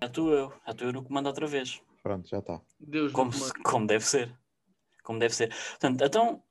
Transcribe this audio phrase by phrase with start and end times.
[0.00, 1.80] Já estou eu, já estou eu no comando outra vez.
[2.02, 2.60] Pronto, já está.
[2.78, 4.32] Deus Como, se- como deve ser.
[5.02, 5.48] Como deve ser.
[5.70, 6.42] Portanto, então,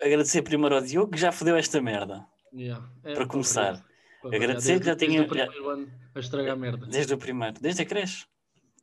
[0.00, 2.26] agradecer primeiro ao Diogo que já fodeu esta merda.
[2.52, 2.88] Yeah.
[3.04, 3.84] É, Para começar.
[4.22, 6.86] Para agradecer que já Desde- tinha- Desde o primeiro ano a estragar merda.
[6.86, 8.26] Desde o primeiro, desde a creche.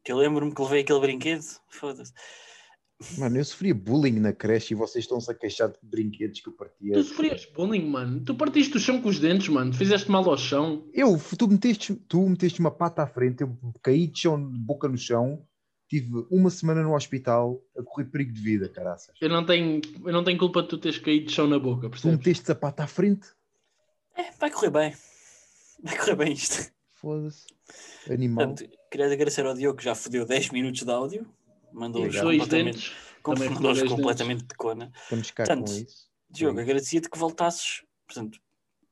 [0.03, 1.43] Que eu lembro-me que levei aquele brinquedo.
[1.69, 2.13] Foda-se.
[3.19, 6.53] Mano, eu sofria bullying na creche e vocês estão-se a queixar de brinquedos que eu
[6.53, 6.93] partia.
[6.93, 8.21] Tu sofrias bullying, mano.
[8.25, 9.71] Tu partiste o chão com os dentes, mano.
[9.71, 10.83] Fizeste mal ao chão.
[10.93, 14.87] Eu, tu meteste, tu meteste uma pata à frente, eu caí de chão, de boca
[14.89, 15.45] no chão,
[15.87, 19.13] tive uma semana no hospital a correr perigo de vida, caraças.
[19.21, 21.87] Eu não tenho, eu não tenho culpa de tu teres caído de chão na boca,
[21.87, 22.17] Tu percebes?
[22.17, 23.27] meteste a pata à frente,
[24.17, 24.93] É, vai correr bem.
[25.83, 26.71] Vai correr bem isto.
[26.95, 27.45] foda-se.
[28.11, 28.47] Animal.
[28.47, 31.27] Portanto, queria agradecer ao Diogo que já fodeu 10 minutos de áudio.
[31.77, 32.75] Mandou-os os dois completamente,
[33.23, 33.89] dentes.
[33.89, 34.91] completamente de cona.
[35.03, 36.07] Estamos cá Portanto, com isso.
[36.29, 38.39] Diogo, agradecia-te que voltasses, portanto,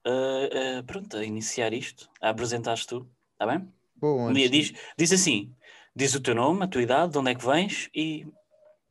[0.05, 3.67] a, a- pronto, a iniciar isto, a apresentares tu, está bem?
[3.95, 5.53] Bom, antes- diz, diz assim,
[5.95, 8.25] diz o teu nome, a tua idade, de onde é que vens e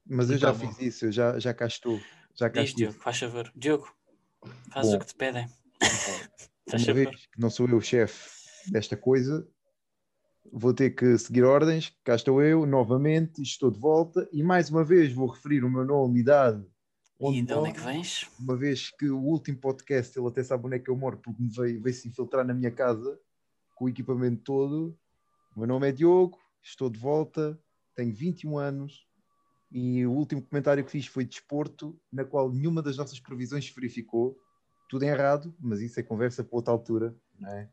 [0.06, 0.73] mas eu e já tá bom.
[0.75, 1.98] fiz isso, eu já, já cá estou.
[2.34, 2.89] Já cá diz, estive.
[2.91, 3.53] Diogo, faz favor.
[3.56, 3.95] Diogo,
[4.73, 4.97] faz Bom.
[4.97, 5.47] o que te pedem.
[6.70, 7.11] Faz Uma favor.
[7.11, 8.31] vez que não sou eu o chefe
[8.70, 9.47] desta coisa,
[10.53, 11.97] vou ter que seguir ordens.
[12.05, 15.84] Cá estou eu, novamente, estou de volta e mais uma vez vou referir o meu
[15.84, 16.64] nome, idade,
[17.19, 18.28] onde E de onde é que vens?
[18.39, 21.42] uma vez que o último podcast ele até sabe onde é que eu moro, porque
[21.42, 23.19] me veio, veio se infiltrar na minha casa
[23.75, 24.97] com o equipamento todo.
[25.55, 27.58] O meu nome é Diogo, estou de volta,
[27.95, 29.06] tenho 21 anos
[29.70, 33.67] e o último comentário que fiz foi de desporto, na qual nenhuma das nossas previsões
[33.67, 34.39] se verificou.
[34.89, 37.69] Tudo é errado, mas isso é conversa para outra altura, não é?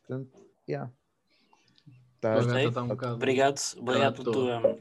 [0.00, 0.92] Portanto, yeah.
[2.20, 2.66] Tá, Gostei.
[2.66, 3.14] está um bocado.
[3.14, 4.78] Obrigado, obrigado pela tua,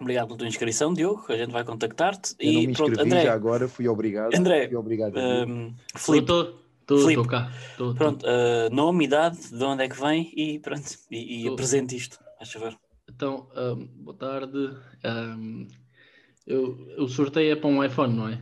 [0.00, 1.24] obrigado pela tua inscrição, Diogo.
[1.28, 2.34] A gente vai contactar-te.
[2.38, 4.34] eu não E me pronto, inscrevi André, já agora, fui obrigado.
[4.34, 5.14] André, fui obrigado.
[5.16, 6.32] hum, Filipe,
[6.88, 7.50] Estou cá.
[7.70, 11.54] Estou pronto, uh, nome, idade, de onde é que vem e pronto, e, e Tô.
[11.54, 12.76] apresente isto, faz favor.
[13.08, 14.76] Então, ahm, boa tarde.
[15.02, 15.66] Ahm,
[16.46, 18.34] eu, o sorteio é para um iPhone, não é?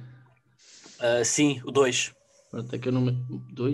[1.00, 2.12] Uh, sim, o 2,
[2.50, 3.04] Pronto, é que eu não?
[3.06, 3.68] O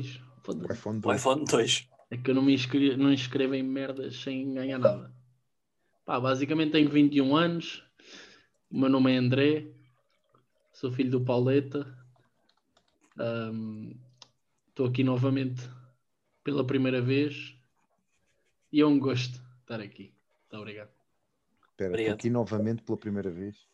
[0.73, 1.17] iPhone o 2.
[1.21, 1.89] iPhone 2.
[2.11, 5.15] É que eu não me inscrevo, não inscrevo em merdas sem ganhar nada.
[6.05, 7.85] Pá, basicamente tenho 21 anos.
[8.71, 9.69] O meu nome é André.
[10.73, 11.87] Sou filho do Pauleta.
[14.69, 15.63] Estou aqui novamente
[16.43, 17.55] pela primeira vez.
[18.73, 20.13] E é um gosto estar aqui.
[20.43, 20.91] Muito obrigado.
[21.71, 23.69] Espera, estou aqui novamente pela primeira vez.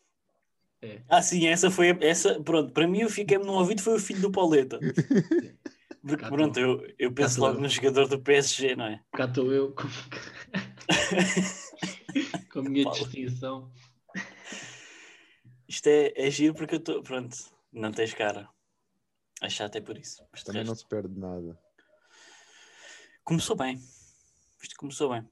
[1.09, 2.39] Ah, sim, essa foi a- essa.
[2.41, 4.79] Pronto, para mim, eu fiquei no ouvido foi o filho do Pauleta.
[6.01, 7.61] Porque, Cá pronto, eu, eu penso logo eu.
[7.61, 9.01] no jogador do PSG, não é?
[9.13, 9.87] Cá estou eu com,
[12.51, 12.99] com a minha Paulo.
[12.99, 13.71] distinção.
[15.67, 17.03] Isto é, é giro porque eu estou.
[17.03, 17.35] Pronto,
[17.73, 18.47] não tens cara.
[19.41, 20.23] É chato, é por isso.
[20.31, 21.59] Mas Também não resto, se perde nada.
[23.23, 23.79] Começou bem.
[24.61, 25.27] Isto começou bem.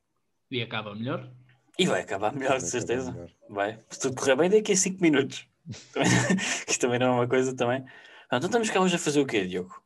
[0.52, 1.31] E acaba melhor.
[1.80, 3.12] E vai acabar melhor, Vai de certeza.
[3.12, 3.31] melhor.
[3.50, 3.84] Vai.
[3.90, 5.48] Se tudo correr bem, daqui a 5 minutos.
[6.68, 7.84] Isto também não é uma coisa também.
[8.28, 9.81] Então estamos cá hoje a fazer o quê, Diogo?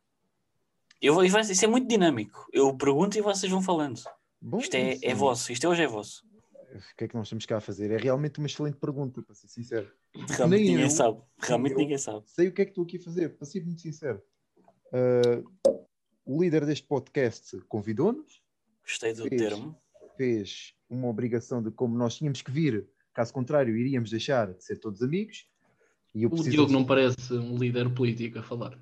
[1.00, 2.46] Eu vou, e vai- isso é muito dinâmico.
[2.52, 4.00] Eu pergunto e vocês vão falando.
[4.40, 5.52] Bom, Isto é, isso- é vosso.
[5.52, 6.24] Isto hoje é vosso.
[6.72, 7.90] O que é que nós estamos cá a fazer?
[7.90, 9.90] É realmente uma excelente pergunta, para ser sincero.
[10.28, 11.20] Realmente Nem ninguém eu, sabe.
[11.38, 11.78] Realmente eu.
[11.78, 12.22] ninguém sabe.
[12.26, 14.22] Sei o que é que estou aqui a fazer, para ser muito sincero.
[14.92, 15.42] Ah,
[16.24, 18.40] o líder deste podcast convidou-nos,
[18.84, 19.40] Gostei do Fez.
[19.42, 19.76] termo.
[20.16, 24.78] fez uma obrigação de como nós tínhamos que vir, caso contrário, iríamos deixar de ser
[24.78, 25.46] todos amigos.
[26.14, 28.78] E eu O Diogo não parece um líder político a falar.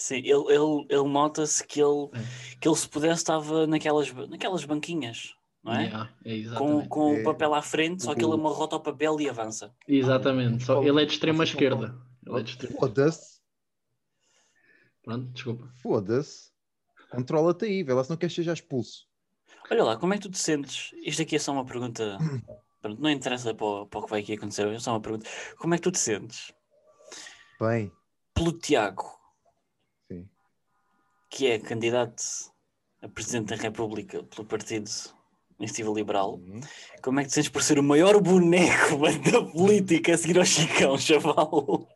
[0.00, 2.56] Sim, ele, ele, ele nota-se que ele, É.
[2.60, 5.86] que ele, se pudesse, estava naquelas, naquelas banquinhas, não é?
[5.86, 7.20] Yeah, é Com, com É.
[7.20, 9.74] o papel à frente, só que ele amarrota o papel e avança.
[9.88, 10.62] Exatamente.
[10.64, 12.00] Só, ele é de extrema esquerda.
[12.24, 12.78] Ele é de extrema...
[12.78, 13.40] Foda-se,
[15.02, 15.68] Pronto, desculpa.
[15.82, 16.52] foda-se.
[17.10, 19.08] Controla-te aí, vê lá se não queres ser já expulso.
[19.68, 20.92] Olha lá, como é que tu te sentes?
[21.04, 22.18] Isto aqui é só uma pergunta.
[22.80, 25.28] Pronto, não interessa para o, para o que vai aqui acontecer, é só uma pergunta.
[25.58, 26.52] Como é que tu te sentes
[27.60, 27.90] Bem,
[28.32, 29.17] pelo Tiago.
[31.28, 32.22] Que é candidato
[33.02, 34.90] a Presidente da República pelo Partido
[35.58, 36.34] Iniciativa Liberal?
[36.36, 36.60] Uhum.
[37.02, 40.38] Como é que te sentes por ser o maior boneco mano, da política a seguir
[40.38, 41.88] ao Chicão, chaval?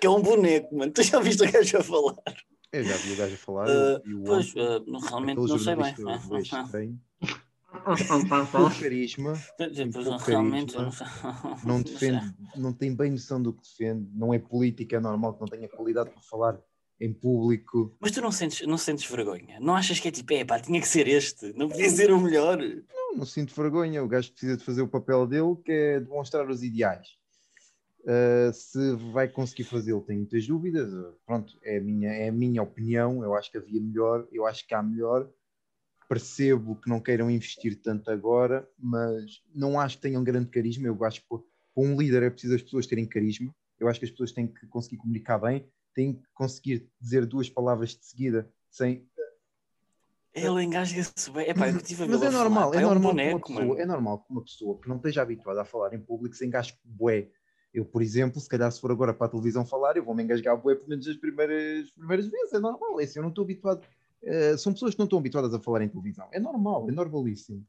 [0.00, 0.92] Que é um boneco, mano.
[0.92, 2.16] Tu já viste o gajo a falar?
[2.72, 3.68] Eu já vi o gajo a falar.
[4.04, 7.00] E o Pois, ah, não- realmente não sei bem.
[8.30, 11.60] Não com carisma, Pois, pouco realmente, eu não carisma, sei.
[11.64, 11.92] não Não sei.
[12.12, 15.48] defende, não tem bem noção do que defende, não é política, é normal que não
[15.48, 16.60] tenha qualidade para falar
[17.00, 17.96] em público.
[18.00, 19.58] Mas tu não sentes, não sentes vergonha?
[19.60, 22.20] Não achas que é tipo, é pá, tinha que ser este, não podia ser o
[22.20, 22.58] melhor?
[22.58, 26.48] Não, não sinto vergonha, o gajo precisa de fazer o papel dele, que é demonstrar
[26.48, 27.08] os ideais.
[28.04, 30.92] Uh, se vai conseguir fazê-lo, tenho muitas dúvidas.
[31.24, 33.24] Pronto, é a, minha, é a minha opinião.
[33.24, 35.30] Eu acho que havia melhor, eu acho que há melhor.
[36.06, 40.86] percebo que não queiram investir tanto agora, mas não acho que tenham grande carisma.
[40.86, 41.40] Eu acho que para
[41.76, 43.54] um líder é preciso as pessoas terem carisma.
[43.80, 47.48] Eu acho que as pessoas têm que conseguir comunicar bem, têm que conseguir dizer duas
[47.48, 49.06] palavras de seguida sem.
[50.34, 51.48] Ele engasga-se bem.
[51.48, 53.66] Epá, eu tive a Mas é falar, normal, é um normal, que boneco, uma pessoa,
[53.66, 53.80] mano.
[53.80, 56.76] é normal que uma pessoa que não esteja habituada a falar em público se engasgue
[56.84, 57.28] bué.
[57.72, 60.22] Eu, por exemplo, se calhar se for agora para a televisão falar, eu vou me
[60.24, 63.44] engasgar bué pelo menos as primeiras, primeiras vezes, é normal, é assim, eu não estou
[63.44, 63.86] habituado.
[64.22, 67.64] eh, são pessoas que não estão habituadas a falar em televisão, é normal, é normalíssimo.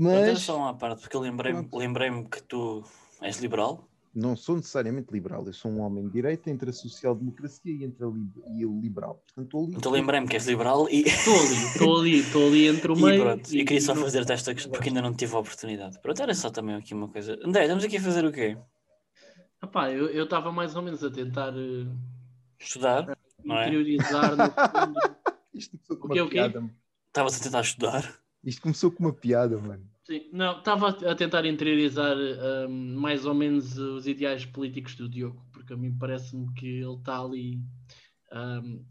[0.00, 2.84] Era Mas só uma parte, porque eu lembrei-me lembrei que tu
[3.20, 3.87] és liberal.
[4.14, 8.04] Não sou necessariamente liberal, eu sou um homem de direita entre a social-democracia e, entre
[8.04, 9.22] a li- e o liberal.
[9.26, 9.74] Portanto, estou ali.
[9.76, 13.02] Então lembrei-me que és liberal e, Estou ali, estou ali, estou ali entre o e
[13.02, 13.22] meio.
[13.22, 13.46] pronto.
[13.54, 16.00] Eu queria só não- fazer-te esta questão porque ainda não tive a oportunidade.
[16.00, 17.38] Pronto, era só também aqui uma coisa.
[17.44, 18.56] André, estamos aqui a fazer o quê?
[19.62, 21.86] Epá, eu estava mais ou menos a tentar eh,
[22.58, 23.16] Estudar?
[23.44, 23.66] Não é?
[23.66, 24.44] interiorizar no
[24.94, 25.00] fundo.
[25.54, 26.34] Isto começou com O uma o quê?
[26.34, 26.60] piada.
[26.60, 26.74] mano.
[27.08, 28.20] Estavas a tentar estudar?
[28.44, 29.84] Isto começou com uma piada, mano.
[30.08, 35.44] Sim, não, estava a tentar interiorizar hum, mais ou menos os ideais políticos do Diogo,
[35.52, 37.60] porque a mim parece-me que ele está ali
[38.32, 38.82] hum,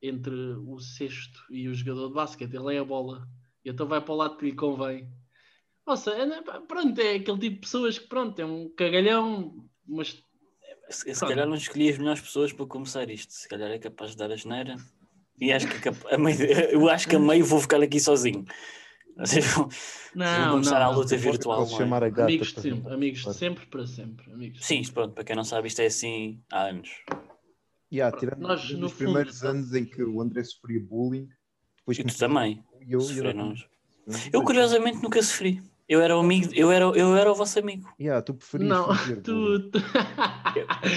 [0.00, 3.26] entre o sexto e o jogador de basquete, ele é a bola,
[3.64, 5.10] e então vai para o lado que lhe convém.
[5.84, 10.22] Nossa, é, pronto, é aquele tipo de pessoas que pronto, é um cagalhão, mas
[10.88, 13.32] Se, se calhar não escolhi as melhores pessoas para começar isto.
[13.32, 14.76] Se calhar é capaz de dar a geneira.
[15.40, 16.40] E acho que é a meio,
[16.70, 18.44] eu acho que a meio vou ficar aqui sozinho.
[19.16, 19.70] Vocês vão, vão
[20.14, 20.98] não, começar não, a não.
[21.00, 21.66] luta virtual.
[21.66, 21.78] Não é?
[21.78, 24.80] chamar a gata amigos de para- sempre, amigos para- de sempre para sempre, amigos Sim,
[24.80, 26.88] isto pronto, para quem não sabe, isto é assim há anos.
[27.92, 30.80] Yeah, tirando Nós, desde no os fundo, primeiros tá- anos em que o André sofria
[30.80, 31.28] bullying,
[31.78, 32.64] depois E tu também.
[32.86, 33.52] e eu, Sofreram.
[34.06, 35.60] eu, Eu curiosamente nunca sofri.
[35.88, 37.92] Eu era o amigo, eu era, eu era o vosso amigo.
[38.00, 38.86] Yeah, tu preferias Não,
[39.24, 39.70] tu.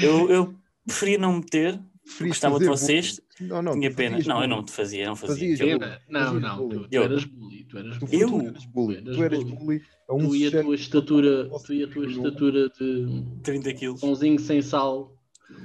[0.04, 0.56] Eu, eu
[0.86, 3.20] preferia não me ter, Preferias gostava de vocês.
[3.40, 4.20] Não, não, tinha pena.
[4.26, 5.58] Não, eu não te fazia, não fazia.
[5.58, 5.80] Fazias Eu-.
[6.10, 8.20] Não, não, tu, tu eras bully, tu eras Tu, bully.
[8.22, 8.30] Eu?
[8.30, 8.96] tu eras bully.
[8.96, 9.82] Tu eras Tu eras bully.
[10.10, 14.02] a um Tu e a tua estatura, tu e a tua estatura de 30 quilos.
[14.02, 15.16] pãozinho sem sal.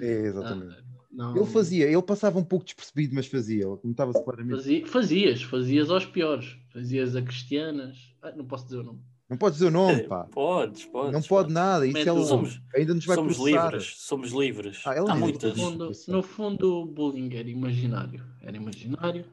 [0.00, 0.75] É, exatamente.
[0.79, 3.64] ah, não, Ele fazia, ele passava um pouco despercebido, mas fazia.
[3.64, 4.56] Ele notava-se claramente.
[4.56, 6.56] fazia- fazias, fazias aos piores.
[6.73, 7.96] Fazias a cristianas.
[8.23, 9.00] Ah, não posso dizer o nome.
[9.28, 10.25] Não pode dizer o nome, pá.
[10.32, 11.12] Podes, podes.
[11.12, 11.86] Não pode nada.
[11.86, 12.25] Isso Mete é.
[12.25, 13.64] Somos- Ainda nos vai Somos processar.
[13.70, 14.82] livres, somos livres.
[14.86, 15.54] Ah, Há é muitas.
[15.54, 15.62] livre.
[15.62, 18.25] No fundo, no fundo, o bullying era imaginário.
[18.40, 19.26] Era imaginário.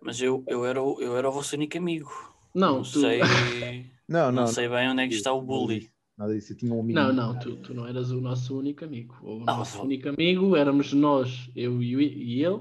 [0.00, 2.10] Mas eu, eu, era, o- eu era o vosso único amigo.
[2.54, 3.00] Não, Não tu...
[3.00, 3.20] sei,
[4.08, 4.46] Não, não, não.
[4.46, 5.90] sei bem onde é que está o bully.
[6.16, 6.52] Nada disso.
[6.52, 6.98] Eu tinha um amigo.
[6.98, 9.16] Não, não, tu, tu não eras o nosso único amigo.
[9.22, 9.84] O Ah, nosso vá.
[9.84, 12.60] único amigo éramos nós, eu e, e ele.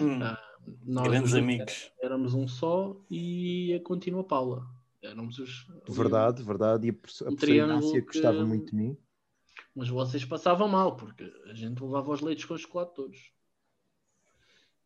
[0.00, 0.38] Hum, Ah,
[0.84, 1.90] Nós grandes amigos.
[2.02, 4.66] Éramos um só e a contínua Paula.
[5.02, 5.66] Éramos os.
[5.88, 6.86] Verdade, verdade.
[6.86, 8.96] E a, a Um professora triângulo Inácia que- gostava muito de mim.
[9.74, 13.32] Mas vocês passavam mal, porque a gente levava os leites com chocolate todos.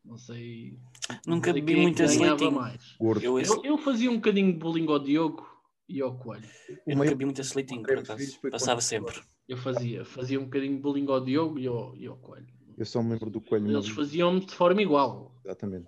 [0.03, 0.79] Não sei.
[1.25, 2.51] Nunca bebi é ganhava leitinho.
[2.51, 2.95] mais.
[2.99, 3.23] Gordo.
[3.23, 5.45] Eu, Eu, eu fazia um bocadinho de bullying ao Diogo
[5.89, 6.47] e ao Coelho.
[6.69, 8.39] eu o nunca bebi muito esse leitinho, por acaso.
[8.49, 9.21] Passava sempre.
[9.47, 12.47] Eu fazia, fazia um bocadinho de bullying ao Diogo e ao, e ao Coelho.
[12.77, 13.69] Eu só me lembro do coelho.
[13.69, 15.35] Eles faziam-me de forma igual.
[15.43, 15.87] Exatamente.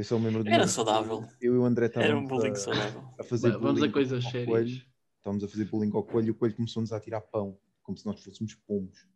[0.00, 1.24] Eu só me lembro do Era meu- saudável.
[1.38, 3.04] Eu e o André Era um estávamos bullying a, saudável.
[3.18, 4.48] a fazer vamos a bullying coisas ao sérias.
[4.48, 4.82] coelho.
[5.18, 8.06] Estávamos a fazer bullying ao coelho e o coelho começou-nos a tirar pão, como se
[8.06, 9.06] nós fôssemos pomos.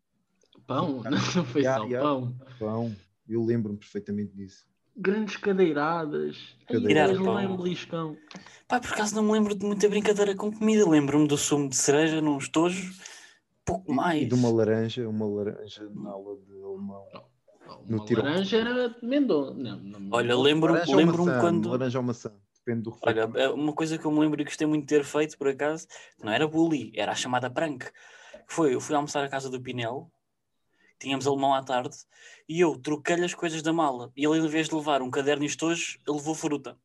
[0.66, 1.02] Pão?
[1.02, 2.00] Não foi Ya, só ya.
[2.02, 2.36] pão.
[2.58, 2.96] Pão.
[3.26, 4.66] Eu lembro-me perfeitamente disso.
[4.94, 6.36] Grandes cadeiradas.
[6.68, 7.18] Cadeiradas.
[7.18, 7.56] Em Pão.
[7.56, 8.16] beliscão.
[8.68, 10.86] Pá, por acaso não me lembro de muita brincadeira com comida.
[10.86, 12.92] Lembro-me do sumo de cereja num estojo.
[13.64, 14.22] Pouco mais.
[14.22, 17.06] e de uma laranja, uma laranja na aula de alemão.
[17.66, 18.22] Uma No tiro.
[18.22, 19.54] laranja era de mendonça.
[19.54, 21.40] Não, não, Olha, lembro-me ou lembro maçã?
[21.40, 21.68] quando.
[21.70, 24.66] Laranja ou maçã, depende do Olha, é uma coisa que eu me lembro e gostei
[24.66, 25.86] muito de ter feito, por acaso,
[26.22, 27.84] não era bully, era a chamada prank.
[28.46, 30.10] Foi, eu fui almoçar à casa do Pinel,
[30.98, 31.96] tínhamos alemão à tarde,
[32.48, 34.10] e eu troquei-lhe as coisas da mala.
[34.16, 36.76] E ele, em vez de levar um caderno e estojos, ele levou fruta.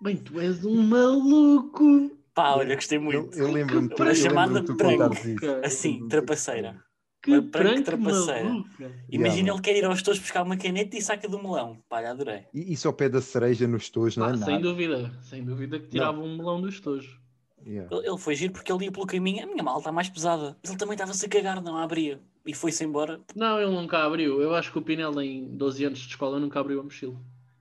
[0.00, 2.10] Bem, tu és um maluco.
[2.34, 3.36] Pá, olha, gostei muito.
[3.38, 4.98] eu lembro-me tu, Para eu chamada lembro-me prank.
[4.98, 5.40] contares isso.
[5.40, 6.84] Cara, Assim, trapaceira.
[7.24, 8.44] Que Uma prank trapaceira.
[8.44, 8.92] maluca.
[9.10, 11.82] Imagina Yeah, ele quer ir aos estojos buscar uma caneta e saca do melão.
[11.88, 12.44] Pá, adorei.
[12.52, 14.44] E isso ao pé da cereja nos tojos, não é Ah, nada.
[14.44, 17.18] sem dúvida, sem dúvida que tirava um melão do estojo.
[17.66, 17.88] Yeah.
[17.96, 20.54] Ele, ele foi giro porque ele ia pelo caminho, a minha mala está mais pesada.
[20.62, 22.20] Mas ele também estava-se a cagar, não a abria.
[22.44, 23.18] E foi-se embora.
[23.34, 24.42] Não, ele nunca abriu.
[24.42, 27.16] Eu acho que o Pinel, em 12 anos de escola, nunca abriu a mochila.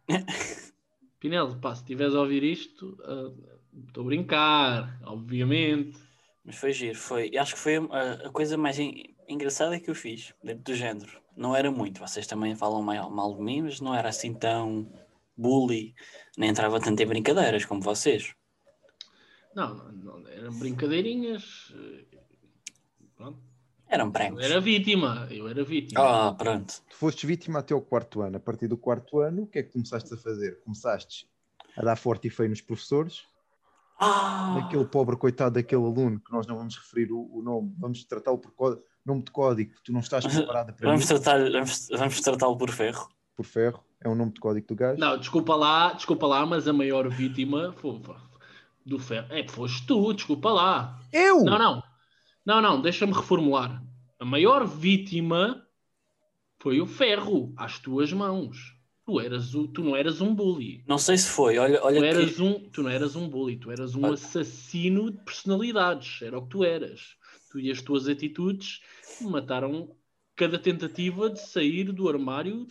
[1.20, 3.32] Pinel, pá, se estiveres a ouvir isto, ah,
[3.88, 5.98] estou a brincar, obviamente.
[6.44, 7.38] Mas foi giro, foi.
[7.38, 8.78] Acho que foi a, a coisa mais
[9.28, 11.22] engraçada que eu fiz, dentro do género.
[11.36, 14.92] Não era muito, vocês também falam mal, mal de mim, mas não era assim tão
[15.36, 15.96] bully,
[16.38, 18.34] nem entrava tanto em brincadeiras como vocês.
[19.56, 21.74] Não, não, não, eram brincadeirinhas.
[23.16, 23.40] Pronto.
[23.88, 24.46] Eram Eu pranks.
[24.46, 26.02] era vítima, eu era vítima.
[26.30, 26.82] Ah, pronto.
[26.90, 28.38] Tu foste vítima até ao quarto ano.
[28.38, 30.60] A partir do quarto ano, o que é que começaste a fazer?
[30.62, 31.30] Começaste
[31.78, 33.24] a dar forte e feio nos professores.
[34.00, 34.58] Ah!
[34.66, 38.40] Aquele pobre coitado daquele aluno, que nós não vamos referir o, o nome, vamos tratá-lo
[38.40, 38.52] por
[39.06, 42.70] nome de código, tu não estás preparada para Vamos, isso, tratar, vamos, vamos tratá-lo por
[42.72, 43.10] ferro.
[43.36, 45.00] por ferro, é o nome de código do gajo.
[45.00, 48.00] Não, desculpa lá, desculpa lá, mas a maior vítima foi,
[48.86, 49.28] do ferro.
[49.30, 51.00] É, foste tu, desculpa lá.
[51.12, 51.44] Eu!
[51.44, 51.84] Não, não.
[52.46, 53.82] Não, não, deixa-me reformular.
[54.20, 55.66] A maior vítima
[56.60, 58.74] foi o ferro às tuas mãos.
[59.06, 60.82] Tu, eras o, tu não eras um bully.
[60.88, 63.58] Não sei se foi, olha, olha Tu, que- eras um, tu não eras um bully,
[63.58, 64.14] tu eras um Olha.
[64.14, 66.22] assassino de personalidades.
[66.22, 67.18] Era o que tu eras.
[67.54, 68.82] Tu e as tuas atitudes
[69.22, 69.96] mataram
[70.36, 72.66] cada tentativa de sair do armário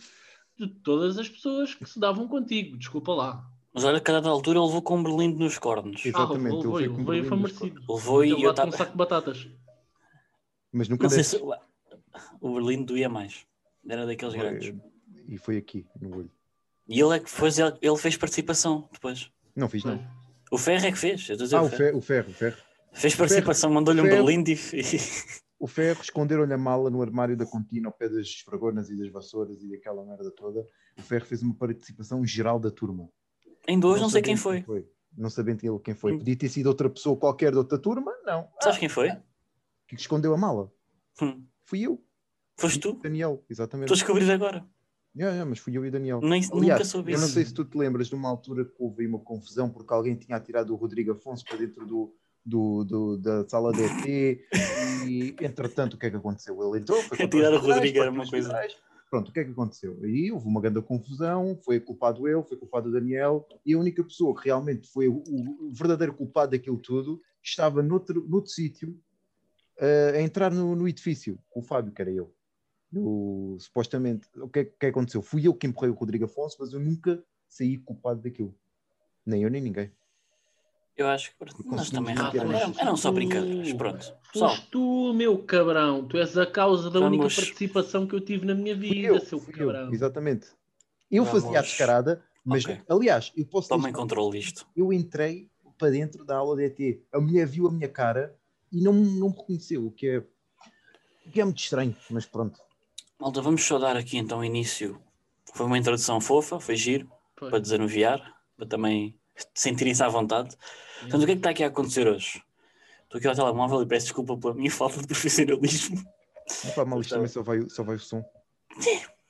[0.59, 2.77] de todas as pessoas que se davam contigo.
[2.77, 3.49] Desculpa lá.
[3.73, 6.05] Mas olha que a dada altura ele levou com um berlindo nos cornos.
[6.05, 7.81] Exatamente, ah, ele levou, foi levou, com levou, e foi merecido.
[7.93, 8.71] Levou e Ele eu com um estava.
[8.73, 9.47] saco de batatas.
[10.69, 11.37] Mas nunca Não sei se
[12.41, 13.45] o berlindo doía mais.
[13.87, 14.67] Era daqueles grandes.
[14.67, 14.81] Foi-
[15.29, 16.31] E foi aqui, no olho.
[16.89, 19.31] E ele é que fez, ele fez participação depois.
[19.55, 20.05] Não fiz, não.
[20.51, 21.29] O Ferro é que fez.
[21.29, 22.57] eu estou a dizer Ah, o ferro, o ferro, o ferro.
[22.93, 24.57] Fez participação, mandou-lhe um berlindo e.
[25.63, 29.09] O ferro esconderam-lhe a mala no armário da contina ao pé das esfragonas e das
[29.09, 30.67] vassouras e daquela merda toda.
[30.99, 33.09] O ferro fez uma participação geral da turma.
[33.65, 34.85] Ainda hoje não sei quem sabendo foi.
[35.17, 36.17] Não sabendo ele quem foi.
[36.17, 38.11] Podia ter sido outra pessoa qualquer de outra turma?
[38.25, 38.49] Não.
[38.59, 39.11] Sabes quem foi?
[39.87, 40.69] Que escondeu a mala.
[41.21, 41.45] Hum.
[41.63, 42.03] Fui eu.
[42.57, 42.99] Foste tu?
[43.01, 43.85] Daniel, exatamente.
[43.85, 44.67] Estou a descobrir agora.
[45.15, 46.19] Yeah, yeah, mas fui eu e Daniel.
[46.19, 47.25] Nem, Aliás, nunca soube eu isso.
[47.25, 50.15] não sei se tu te lembras de uma altura que houve uma confusão porque alguém
[50.17, 52.13] tinha atirado o Rodrigo Afonso para dentro do,
[52.45, 54.39] do, do- da sala de ET
[55.07, 56.61] e entretanto o que é que aconteceu?
[56.67, 58.53] Ele entrou, foi os o Rodrigo era uma coisa.
[59.09, 59.99] Pronto, o que é que aconteceu?
[60.03, 64.03] Aí houve uma grande confusão, foi culpado eu, foi culpado o Daniel, e a única
[64.03, 68.99] pessoa que realmente foi o, o verdadeiro culpado daquilo tudo estava noutro, noutro sítio
[69.77, 72.33] eh, a entrar no, no edifício, com o Fábio, que era eu.
[72.91, 75.21] No- supostamente, o que, é, que aconteceu?
[75.21, 78.55] Fui eu que empurrei o Rodrigo Afonso, mas eu nunca saí culpado daquilo.
[79.23, 79.91] Nem eu, nem ninguém.
[80.95, 82.41] Eu acho que nós também manter
[82.79, 83.73] eram, só brincadeiras.
[83.73, 84.13] Pronto.
[84.31, 86.07] Pessoal, tu, meu cabrão.
[86.07, 89.19] Tu és a causa da única Vamos- participação que eu tive na minha vida, eu,
[89.19, 89.91] seu fui eu, cabrão.
[89.91, 90.47] exatamente.
[91.09, 92.79] Eu Vamos- fazia a descarada, mas Ok.
[92.87, 94.67] aliás, eu posso tomem dizer- controle disto.
[94.75, 97.01] eu entrei para dentro da aula de ET.
[97.11, 98.35] A mulher viu a minha cara
[98.71, 100.17] e não, não me reconheceu, o que é,
[101.27, 102.59] o que é muito estranho, mas pronto.
[103.19, 105.01] Malta, vamos só dar aqui então início.
[105.55, 107.49] Foi uma introdução fofa, foi giro, Foi.
[107.49, 109.17] para desanuviar, para também
[109.53, 110.55] sentirem-se à vontade.
[111.01, 112.41] Portanto, o que é que está aqui a acontecer hoje?
[113.03, 116.03] Estou aqui ao telemóvel e peço desculpa pela minha falta de profissionalismo.
[116.75, 118.23] Faz mal, isto também só vai, só vai o som.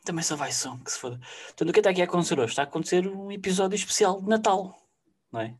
[0.03, 1.19] Também só vai som, que se foda.
[1.47, 2.49] Portanto, o que está aqui a acontecer hoje?
[2.51, 4.77] Está a acontecer um episódio especial de Natal,
[5.31, 5.55] não é?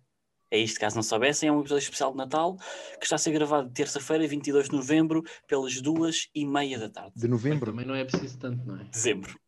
[0.53, 2.57] É isto, caso não soubessem, é um episódio especial de Natal
[2.99, 7.13] que está a ser gravado terça-feira, 22 de novembro, pelas duas e meia da tarde.
[7.15, 7.71] De novembro.
[7.71, 8.83] Também não é preciso tanto, não é?
[8.83, 9.39] dezembro.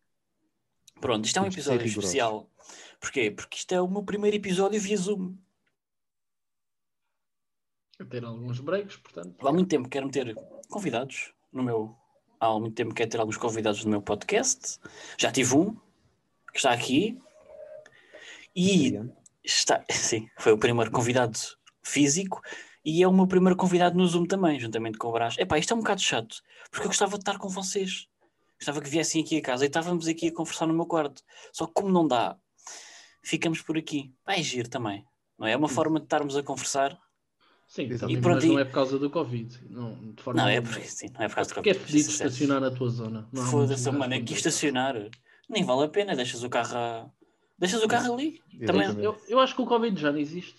[1.00, 2.50] Pronto, isto é um ser episódio especial.
[3.00, 3.32] Porquê?
[3.32, 5.36] Porque isto é o meu primeiro episódio via Zoom.
[8.00, 9.48] A ter alguns breaks, portanto.
[9.48, 10.36] Há muito tempo que quero meter
[10.70, 11.96] convidados no meu.
[12.40, 14.80] Há muito tempo que quero ter alguns convidados no meu podcast.
[15.18, 15.74] Já tive um
[16.52, 17.18] que está aqui.
[18.56, 19.00] E
[19.44, 19.84] está.
[19.92, 21.38] Sim, foi o primeiro convidado
[21.82, 22.42] físico
[22.86, 25.36] e é o meu primeiro convidado no Zoom também, juntamente com o Brás.
[25.40, 28.08] Epá, isto é um bocado chato, porque eu gostava de estar com vocês.
[28.60, 31.24] Gostava que viessem aqui a casa e estávamos aqui a conversar no meu quarto.
[31.52, 32.38] Só que como não dá,
[33.26, 34.14] ficamos por aqui.
[34.26, 35.06] Vai giro também.
[35.38, 35.52] Não é?
[35.52, 36.98] É uma forma de estarmos a conversar.
[37.68, 39.60] Sim, também, E pronto, mas e- não é por causa do Covid.
[39.70, 41.92] Não, de forma Não, é porque, sim, não é por causa de Porque é Covid,
[41.92, 42.30] fedido sincero.
[42.30, 43.28] estacionar na tua zona.
[43.50, 44.96] Foda-se, mano, aqui estacionar
[45.50, 47.10] nem vale a pena, deixas o carro a...
[47.58, 48.40] deixas o carro ali.
[48.66, 49.04] Também- Exatamente.
[49.04, 50.56] Eu, eu acho que o Covid já não existe.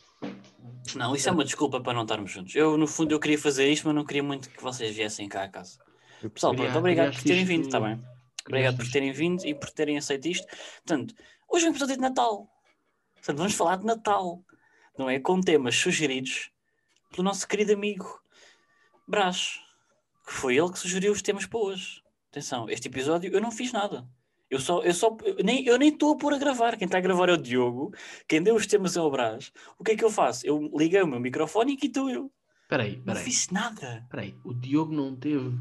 [0.95, 2.55] Não, isso é uma desculpa para não estarmos juntos.
[2.55, 5.45] Eu, no fundo, eu queria fazer isto, mas não queria muito que vocês viessem cá
[5.45, 5.79] a casa.
[6.23, 6.73] Eu Pessoal, percebi.
[6.73, 8.01] pronto, obrigado por terem vindo, está bem?
[8.47, 10.47] Obrigado por terem vindo e por terem aceito isto.
[10.85, 11.15] Portanto,
[11.49, 12.49] hoje é um episódio de Natal.
[13.17, 14.43] Portanto, vamos falar de Natal,
[14.97, 15.19] não é?
[15.19, 16.51] Com temas sugeridos
[17.11, 18.21] pelo nosso querido amigo
[19.07, 19.61] Brás,
[20.27, 22.03] que foi ele que sugeriu os temas para hoje.
[22.31, 24.07] Atenção, este episódio eu não fiz nada.
[24.49, 26.77] Eu só, eu só, eu nem eu nem estou a pôr a gravar.
[26.77, 27.93] Quem está a gravar é o Diogo.
[28.29, 29.53] Quem deu os temas é o Brás.
[29.79, 30.47] O que é que eu faço?
[30.47, 32.31] Eu liguei o meu microfone e aqui estou eu.
[32.63, 34.01] Espera aí, Não fiz nada.
[34.03, 34.35] Espera aí.
[34.45, 35.57] O Diogo não teve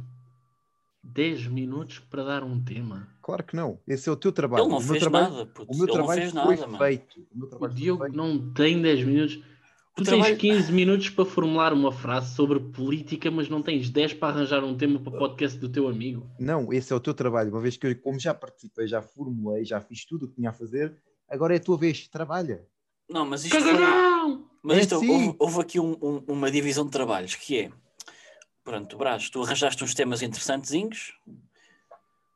[1.03, 3.14] 10 minutos para dar um tema.
[3.25, 3.79] Claro que não.
[3.87, 4.65] Esse é o teu trabalho.
[4.65, 5.71] Ele não o meu fez trabalho, nada, puto.
[5.73, 6.77] O meu Ele não trabalho fez foi nada, mano.
[6.77, 7.19] feito.
[7.33, 8.15] O meu O trabalho foi Diogo feito.
[8.17, 9.35] não tem 10 minutos.
[9.35, 13.89] Tu O tens trabalho- 15 minutos para formular uma frase sobre política, mas não tens
[13.89, 16.29] 10 para arranjar um tema para o podcast do teu amigo.
[16.39, 17.49] Não, esse é o teu trabalho.
[17.49, 20.51] Uma vez que eu, como já participei, já formulei, já fiz tudo o que tinha
[20.51, 20.95] a fazer,
[21.27, 22.07] agora é a tua vez.
[22.07, 22.63] Trabalha.
[23.09, 23.73] Não, mas isto foi...
[24.61, 25.09] Mas É isto, assim.
[25.11, 27.71] houve, houve aqui um- um- uma divisão de trabalhos, que é,
[28.63, 31.13] pronto, Brás, tu arranjaste uns temas interessantezinhos,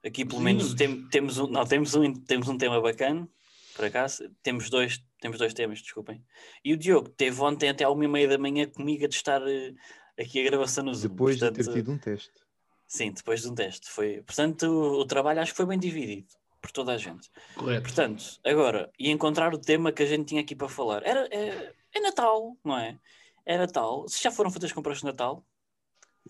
[0.05, 3.27] aqui pelo menos tem- temos, um, não, temos, um, temos um tema bacana,
[3.75, 6.23] por acaso, temos dois, Temos dois temas, desculpem.
[6.63, 9.41] E o Diogo teve ontem até à uma e meia da manhã comigo a testar
[9.45, 9.73] eh,
[10.17, 11.09] aqui a gravação no Zoom.
[11.09, 12.31] Depois Portanto, de ter tido um teste.
[12.87, 13.89] Sim, depois de um teste.
[13.89, 14.21] Foi...
[14.21, 16.27] Portanto, o, o trabalho acho que foi bem dividido
[16.61, 17.29] por toda a gente.
[17.53, 17.81] Correto.
[17.83, 21.03] Portanto, agora, e encontrar o tema que a gente tinha aqui para falar.
[21.05, 22.97] Era, é, é Natal, não é?
[23.45, 24.03] É Natal.
[24.03, 25.45] Vocês já foram fazer as compras de Natal?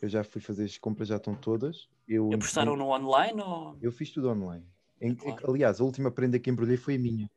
[0.01, 1.88] Eu já fui fazer as compras, já estão todas.
[2.09, 3.77] Eu, Apostaram no online ou.
[3.79, 4.65] eu fiz tudo online.
[4.99, 5.51] Em- Claro.
[5.51, 7.29] Aliás, a última prenda que embrulhei foi a minha.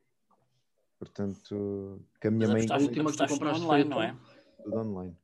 [0.99, 4.05] Portanto, que a minha Mas mãe apostaste, última que tu compraste online, foi não a
[4.07, 4.17] é?
[4.65, 5.17] tudo online.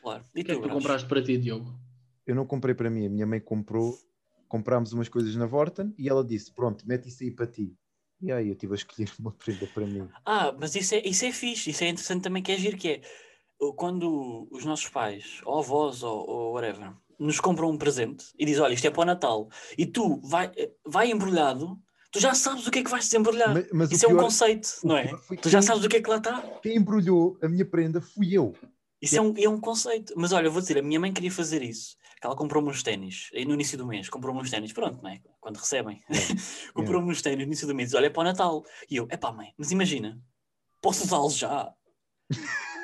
[0.00, 0.22] Claro.
[0.22, 1.74] O E que é tu, que tu compraste para ti, Diogo?
[2.24, 3.98] Eu não comprei para mim, a minha mãe comprou,
[4.48, 7.76] comprámos umas coisas na Vorten e ela disse: Pronto, mete isso aí para ti.
[8.20, 10.08] E aí eu tive a escolher uma prenda para mim.
[10.24, 12.88] Ah, mas isso é, isso é fixe, isso é interessante também que é giro, que
[12.88, 13.00] é
[13.76, 18.62] quando os nossos pais, ou avós, ou, ou whatever, nos compram um presente e dizem,
[18.62, 20.50] olha, isto é para o Natal, e tu vai,
[20.84, 21.78] vai embrulhado,
[22.10, 23.52] tu já sabes o que é que vais desembrulhar.
[23.52, 25.12] Mas, mas Isso é um conceito, não é?
[25.40, 26.42] Tu já sabes o que é que lá está.
[26.62, 28.54] quem embrulhou a minha prenda fui eu.
[29.00, 30.14] Isso é um, é um conceito.
[30.16, 31.96] Mas olha, vou dizer, a minha mãe queria fazer isso.
[32.22, 35.20] Ela comprou-me uns ténis, no início do mês, comprou-me uns ténis, pronto, não é?
[35.38, 36.02] Quando recebem.
[36.74, 38.64] comprou-me uns ténis no início do mês, olha, é para o Natal.
[38.90, 40.18] E eu, é pá, mãe, mas imagina,
[40.80, 41.72] posso usá-los já?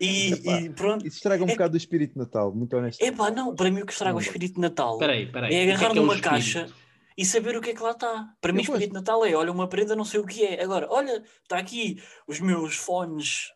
[0.00, 1.06] e, Epá, e pronto.
[1.06, 3.02] Isso estraga um É- bocado o espírito de Natal, muito honesto.
[3.02, 5.46] É pá, não, para mim o que estraga o espírito de Natal Espera aí, espera
[5.46, 5.54] aí.
[5.54, 6.30] é que agarrar é um numa espírito?
[6.30, 6.66] caixa
[7.18, 8.34] e saber o que é que lá está.
[8.40, 10.62] Para mim, o espírito de Natal é: olha, uma prenda, não sei o que é.
[10.62, 13.48] Agora, olha, está aqui os meus fones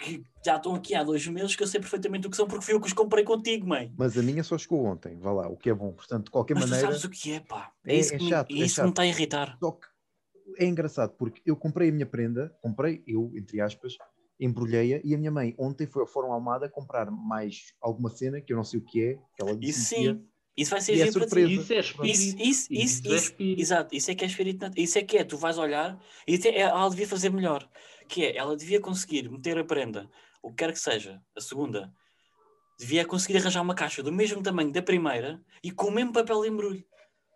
[0.00, 2.64] que já estão aqui há dois meses, que eu sei perfeitamente o que são, porque
[2.64, 3.92] fui eu que os comprei contigo, mãe.
[3.96, 5.92] Mas a minha só chegou ontem, vá lá, o que é bom.
[5.92, 7.70] Portanto, de qualquer Mas tu maneira, sabes o que é, pá.
[7.86, 8.84] É, É- isso, é que, me- chato, é é isso chato.
[8.86, 9.56] me está a irritar.
[9.62, 9.86] só que
[10.58, 13.96] é engraçado, porque eu comprei a minha prenda, comprei eu, entre aspas,
[14.38, 18.52] embrulhei-a e a minha mãe ontem foi ao Fórum Almada comprar mais alguma cena que
[18.52, 20.14] eu não sei o que é, que ela disse Isso ia.
[20.14, 21.30] sim, isso vai ser E é giro para ti.
[21.30, 21.50] surpresa.
[21.52, 22.06] Isso é Isso, espírito.
[22.12, 23.60] isso, isso, Isso é isso, espírito.
[23.60, 26.58] exato, isso é que é espírito isso é que é, tu vais olhar e até
[26.58, 27.68] ela devia fazer melhor,
[28.08, 30.10] que é, ela devia conseguir meter a prenda,
[30.42, 31.92] o que quer que seja, a segunda,
[32.78, 36.42] devia conseguir arranjar uma caixa do mesmo tamanho da primeira e com o mesmo papel
[36.42, 36.84] de embrulho,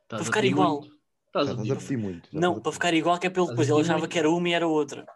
[0.03, 0.81] Estás para ficar igual.
[0.81, 0.99] muito.
[1.27, 2.29] Estás a pedir muito.
[2.33, 4.67] não, para ficar igual que é pelo depois, ele achava que era uma e era
[4.67, 5.07] outra.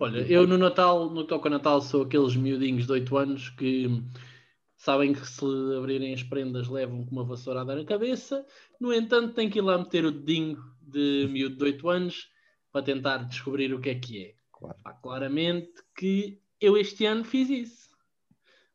[0.00, 4.02] Olha, eu no Natal, no a Natal, sou aqueles miudinhos de 8 anos que
[4.76, 5.44] sabem que se
[5.76, 8.44] abrirem as prendas levam com uma vassourada na cabeça.
[8.80, 12.30] No entanto, tem que ir lá meter o dedinho de miúdo de 8 anos
[12.72, 14.34] para tentar descobrir o que é que é.
[14.52, 14.76] Claro.
[14.82, 17.90] Pá, claramente que eu este ano fiz isso.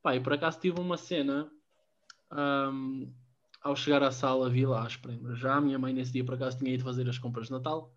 [0.01, 1.51] Pá, e por acaso tive uma cena
[2.31, 3.12] ahm,
[3.62, 5.38] ao chegar à sala vi lá as prendas.
[5.38, 7.93] Já a minha mãe nesse dia por acaso tinha ido fazer as compras de Natal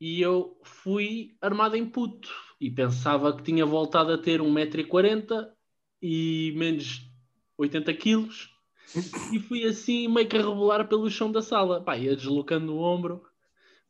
[0.00, 2.30] e eu fui armado em puto
[2.60, 5.48] e pensava que tinha voltado a ter 1,40m
[6.02, 7.10] e menos
[7.58, 8.50] 80 quilos
[9.32, 11.82] e fui assim meio que a rebolar pelo chão da sala.
[11.82, 13.22] Pá, ia deslocando o ombro,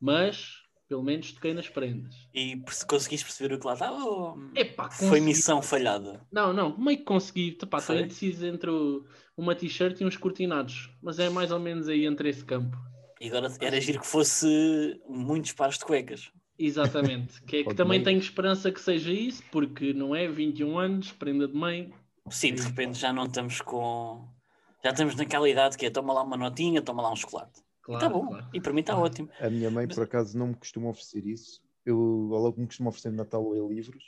[0.00, 2.14] mas pelo menos toquei nas prendas.
[2.32, 6.24] E se conseguiste perceber o que lá estava, ou- Epá, foi missão falhada.
[6.30, 7.52] Não, não, meio que consegui.
[7.68, 9.04] Pá, estou indeciso entre o-
[9.36, 12.76] uma t-shirt e uns cortinados, mas é mais ou menos aí entre esse campo.
[13.20, 16.30] E agora era giro que fosse muitos pares de cuecas.
[16.58, 21.12] Exatamente, que é que também tenho esperança que seja isso, porque não é 21 anos,
[21.12, 21.92] prenda de mãe.
[22.30, 24.26] Sim, de repente já não estamos com.
[24.82, 27.60] Já estamos naquela idade que é toma lá uma notinha, toma lá um chocolate.
[27.82, 28.26] Claro, Está bom.
[28.26, 28.46] claro.
[28.52, 29.28] E para mim está ótimo.
[29.40, 31.60] A minha mãe, por acaso, não me costuma oferecer isso.
[31.84, 34.02] Eu, logo me costuma oferecer no Natal é livros.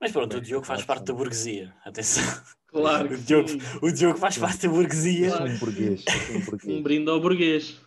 [0.00, 1.74] Mas pronto, o Diogo faz claro, parte da burguesia.
[1.84, 2.24] Atenção.
[2.66, 3.48] Claro O Diogo,
[3.82, 5.30] o Diogo faz parte da burguesia.
[5.30, 6.04] Sou um burguês.
[6.30, 6.82] Um Um burguês.
[6.82, 7.80] brinde ao burguês.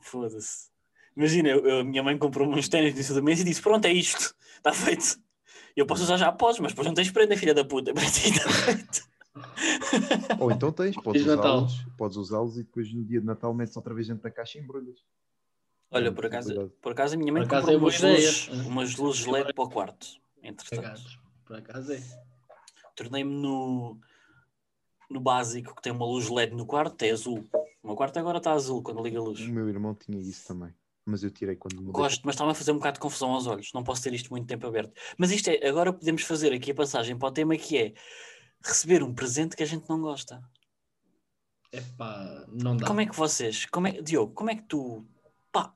[0.00, 0.68] Foda-se.
[1.16, 3.84] Imagina, eu- a minha mãe comprou-me uns ténis no início do mês e disse: Pronto,
[3.84, 5.18] é isto, está feito.
[5.76, 7.92] Eu posso usar já após, mas depois não tens prenda, filha da puta.
[7.94, 9.08] Para ti está feito.
[10.40, 13.94] Ou então tens, podes usá-los, podes usá-los e depois no dia de Natal metes outra
[13.94, 14.98] vez dentro da caixa e embrulhas.
[15.90, 19.52] Olha, por acaso, por acaso a minha mãe comprou é umas luzes, umas luzes LED
[19.52, 20.06] para o quarto.
[20.42, 21.02] Entretanto.
[21.44, 22.02] Por acaso é.
[22.94, 23.98] tornei-me no,
[25.10, 27.44] no básico que tem uma luz LED no quarto, é azul.
[27.82, 29.40] O meu quarto agora está azul quando liga a luz.
[29.40, 30.74] O meu irmão tinha isso também.
[31.04, 31.92] Mas eu tirei quando mudei.
[31.92, 33.72] Gosto, mas está-me a fazer um bocado de confusão aos olhos.
[33.72, 34.92] Não posso ter isto muito tempo aberto.
[35.16, 37.94] Mas isto é, agora podemos fazer aqui a passagem para o tema que é
[38.62, 40.42] receber um presente que a gente não gosta.
[41.72, 42.86] Epá, não dá.
[42.86, 45.06] Como é que vocês, como é, Diogo, como é que tu.
[45.50, 45.74] Pá,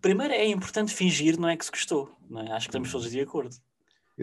[0.00, 2.14] primeiro é importante fingir, não é que se gostou.
[2.28, 2.52] Não é?
[2.52, 3.56] Acho que estamos todos de acordo.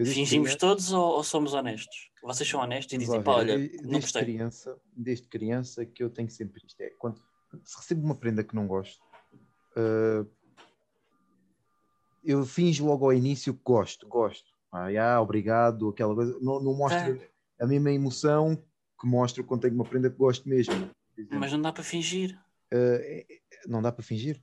[0.04, 2.10] Desde Fingimos criança- todos ou, ou somos honestos?
[2.22, 4.22] Vocês são honestos e dizem, pá, olha, eu- não desde gostei.
[4.22, 6.80] criança, desde criança que eu tenho sempre isto.
[6.80, 7.20] É, quando
[7.64, 9.02] se recebo uma prenda que não gosto,
[9.76, 10.24] ah,
[12.24, 14.52] eu finjo logo ao início que gosto, gosto.
[14.70, 16.38] Ah, obrigado, aquela coisa.
[16.40, 17.20] Não, não mostro
[17.58, 18.54] a mesma emoção
[19.00, 20.90] que mostro quando tenho uma prenda que gosto mesmo.
[21.30, 22.38] Mas não dá para fingir.
[22.70, 24.40] é- é- não dá para fingir.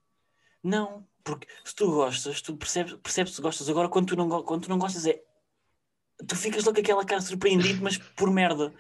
[0.64, 1.08] Não.
[1.24, 3.70] Porque se tu gostas, tu percebes, percebes se gostas.
[3.70, 5.24] Agora, quando tu, não, quando tu não gostas, é.
[6.28, 8.74] Tu ficas logo com aquela cara surpreendido, mas por merda.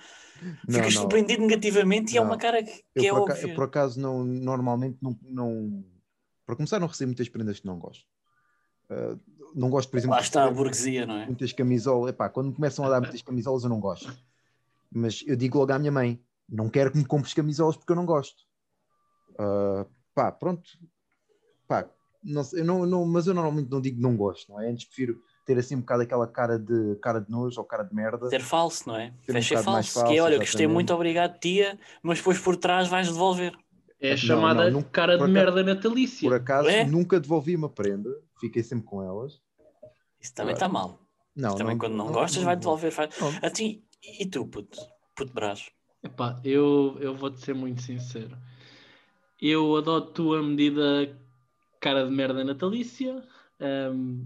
[0.67, 1.01] Não, ficas não.
[1.01, 2.27] surpreendido negativamente e é Não.
[2.27, 3.47] uma cara que, que é por, óbvia.
[3.47, 5.83] eu, por acaso, não, normalmente não, não.
[6.45, 8.05] Para começar, não recebo muitas prendas que não gosto.
[8.89, 9.17] Ah,
[9.53, 11.25] não gosto, por exemplo, Lá está a burguesia, não é?
[11.25, 12.09] muitas camisolas.
[12.11, 14.13] Epá, quando me começam a dar muitas camisolas, eu não gosto.
[14.91, 17.95] Mas eu digo logo à minha mãe: não quero que me compres camisolas porque eu
[17.95, 18.43] não gosto.
[19.39, 20.69] Ah, pá, pronto.
[21.67, 21.89] Pá,
[22.23, 24.69] não, eu não, não- mas eu normalmente não digo não gosto, não é?
[24.69, 27.93] Antes prefiro ter assim um bocado aquela cara de, cara de nojo ou cara de
[27.93, 28.29] merda.
[28.29, 29.13] Ser falso, não é?
[29.25, 30.07] Ser um Fecha é bocado mais falso.
[30.07, 33.55] que é, falso, olha, gostei muito, obrigado, tia, mas depois por trás vais devolver.
[33.99, 36.27] É Não, chamada não, não- cara de acaso- merda natalícia.
[36.29, 36.83] Por acaso, É?
[36.85, 39.39] nunca devolvi uma prenda, fiquei sempre com elas.
[40.19, 40.99] Isso também está mal.
[41.35, 42.91] Não, Isso também quando não, gostas, vai devolver.
[42.91, 43.09] Faz...
[43.41, 43.83] A ti,
[44.19, 44.77] e tu, puto?
[45.15, 45.69] Puto Brás?
[46.03, 48.37] Epá, eu, eu vou-te ser muito sincero.
[49.41, 51.17] Eu adoto a medida
[51.79, 53.23] cara de merda natalícia.
[53.59, 54.23] ahm,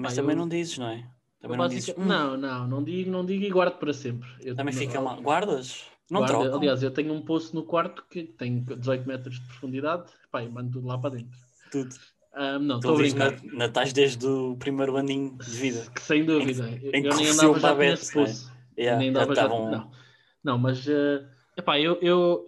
[0.00, 1.06] Mas também eu- não dizes, não é?
[1.40, 1.94] Também eu não dizes.
[1.96, 4.28] "Hum, não, não, não digo, não digo e guardo para sempre.
[4.42, 5.20] Eu- Também fica mal.
[5.20, 5.84] Guardas?
[6.10, 6.58] Não guardo- trocam?
[6.58, 10.04] Aliás, eu tenho um poço no quarto que tem 18 metros de profundidade.
[10.30, 11.38] Pá, e mando tudo lá para dentro.
[11.70, 11.94] Tudo.
[12.34, 13.32] Ahm, não, estou brincar.
[13.44, 15.86] na, natais desde o primeiro aninho de vida.
[15.94, 16.68] Que sem dúvida.
[16.68, 18.26] em eu que nem andava já com esse não é?
[18.26, 18.52] poço.
[18.76, 19.42] Yeah, nem já dava já.
[19.42, 19.90] estavam- Não.
[20.42, 21.24] não, mas eh,
[21.56, 22.44] epá, eu, eu,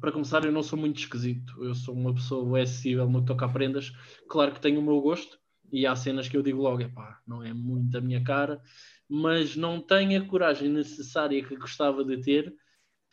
[0.00, 1.54] para começar, eu não sou muito esquisito.
[1.64, 3.92] Eu sou uma pessoa acessível no que toca a prendas.
[4.28, 5.38] Claro que tenho o meu gosto
[5.72, 8.60] e há cenas que eu digo logo, epá, não é muito a minha cara,
[9.08, 12.54] mas não tenho a coragem necessária que gostava de ter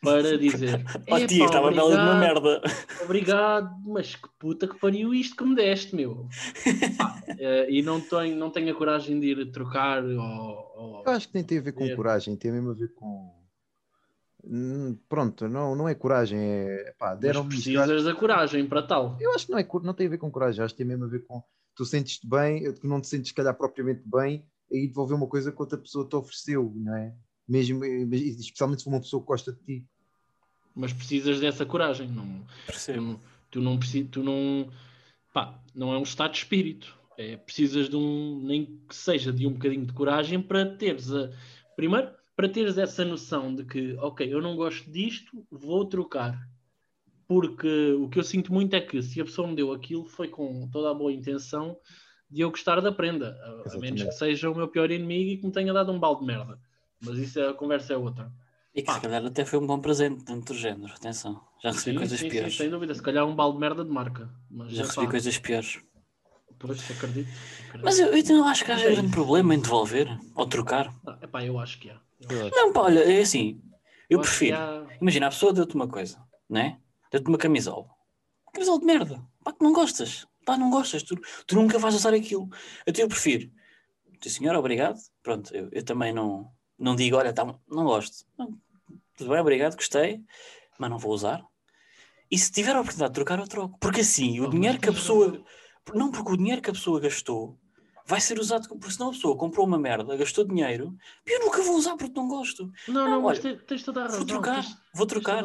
[0.02, 2.62] para dizer Ó "Epá, tia, estava bela de uma merda.
[3.04, 6.28] Obrigado, mas que puta que pariu isto que me deste, meu.
[6.98, 11.12] Pá, eh, e não tenho, não tenho a coragem de ir trocar ou, ou- Eu
[11.12, 13.34] acho que nem tem a ver com coragem, tem mesmo a ver com.
[14.44, 17.24] Hum, Pronto, não, não é coragem, é pá, mas.
[17.24, 19.16] Eu acho, precisas da coragem para tal.
[19.20, 21.04] eu acho que não, é, não tem a ver com coragem, acho que tem mesmo
[21.04, 21.42] a ver com
[21.76, 25.52] tu sentes-te bem, tu não te sentes, se calhar, propriamente bem, aí devolver uma coisa
[25.52, 27.14] que outra pessoa te ofereceu, não é?
[27.48, 29.86] Mesmo, especialmente se for uma pessoa que gosta de ti.
[30.74, 32.08] mas precisas dessa coragem.
[32.08, 33.14] Não, Percebo.
[33.14, 33.20] tu,
[33.52, 34.68] tu não precisas, tu não,
[35.32, 36.96] pá, não é um estado de espírito.
[37.18, 41.30] É, precisas de um, nem que seja de um bocadinho de coragem para teres a,
[41.74, 46.38] primeiro, para teres essa noção de que, ok, eu não gosto disto, vou trocar.
[47.28, 50.28] Porque o que eu sinto muito é que se a pessoa me deu aquilo foi
[50.28, 51.76] com toda a boa intenção
[52.30, 53.36] de eu gostar da prenda,
[53.66, 55.98] a- a, menos que seja o meu pior inimigo e que me tenha dado um
[55.98, 56.58] balde de merda.
[57.00, 58.30] Mas isso é, a conversa é outra.
[58.74, 58.94] E que Pá.
[58.94, 60.92] se calhar até foi um bom presente dentro do género.
[60.92, 61.40] Atenção.
[61.62, 62.56] Já recebi Sim, coisas sim, sim, piores.
[62.56, 62.94] sem dúvida.
[62.94, 64.30] Se calhar um balde de merda de marca.
[64.50, 65.80] Mas, Já epá, recebi coisas piores.
[66.58, 67.28] Pois, acredito.
[67.68, 67.84] acredito.
[67.84, 70.94] Mas eu, eu não acho que haja É grande problema em devolver ou trocar.
[71.06, 71.96] Ah, epá, eu acho que é.
[72.28, 73.60] Eu acho- Não, pá, olha, é assim.
[74.08, 74.56] Eu que prefiro.
[74.56, 76.78] há- Imagina, a pessoa deu-te uma coisa, né?
[77.10, 77.88] Deu-te uma camisola.
[78.52, 79.26] Camisola de merda.
[79.44, 80.26] Pá, que não gostas.
[80.44, 81.02] Pá, não gostas.
[81.02, 81.16] Tu,
[81.46, 82.48] tu nunca vais usar aquilo.
[82.86, 83.50] Então eu prefiro.
[84.22, 84.98] Sim, senhor, obrigado.
[85.22, 88.26] Pronto, eu, eu também não, não digo, olha, tá, não gosto.
[88.38, 88.58] Não,
[89.16, 90.22] tudo bem, obrigado, gostei,
[90.78, 91.44] mas não vou usar.
[92.30, 93.78] E se tiver a oportunidade de trocar, eu troco.
[93.78, 95.44] Porque assim, o dinheiro que a pessoa.
[95.94, 97.58] Não, porque o dinheiro que a pessoa gastou
[98.06, 98.68] vai ser usado.
[98.68, 102.14] Porque senão a pessoa comprou uma merda, gastou dinheiro, e eu nunca vou usar porque
[102.18, 102.70] não gosto.
[102.88, 104.18] Não, não, Não, mas olha, tens, toda a razão.
[104.18, 105.44] Vou trocar, Tens, vou trocar.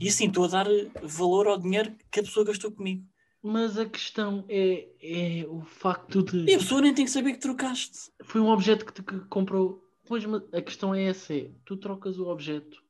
[0.00, 3.04] E assim estou a dar eh, valor ao dinheiro que a pessoa gastou comigo.
[3.42, 6.50] Mas a questão é, é o facto de.
[6.50, 8.10] E a pessoa nem tem que saber que trocaste.
[8.24, 9.82] Foi um objeto que te que comprou.
[10.08, 12.82] Pois, a questão é essa: é, tu trocas o objeto,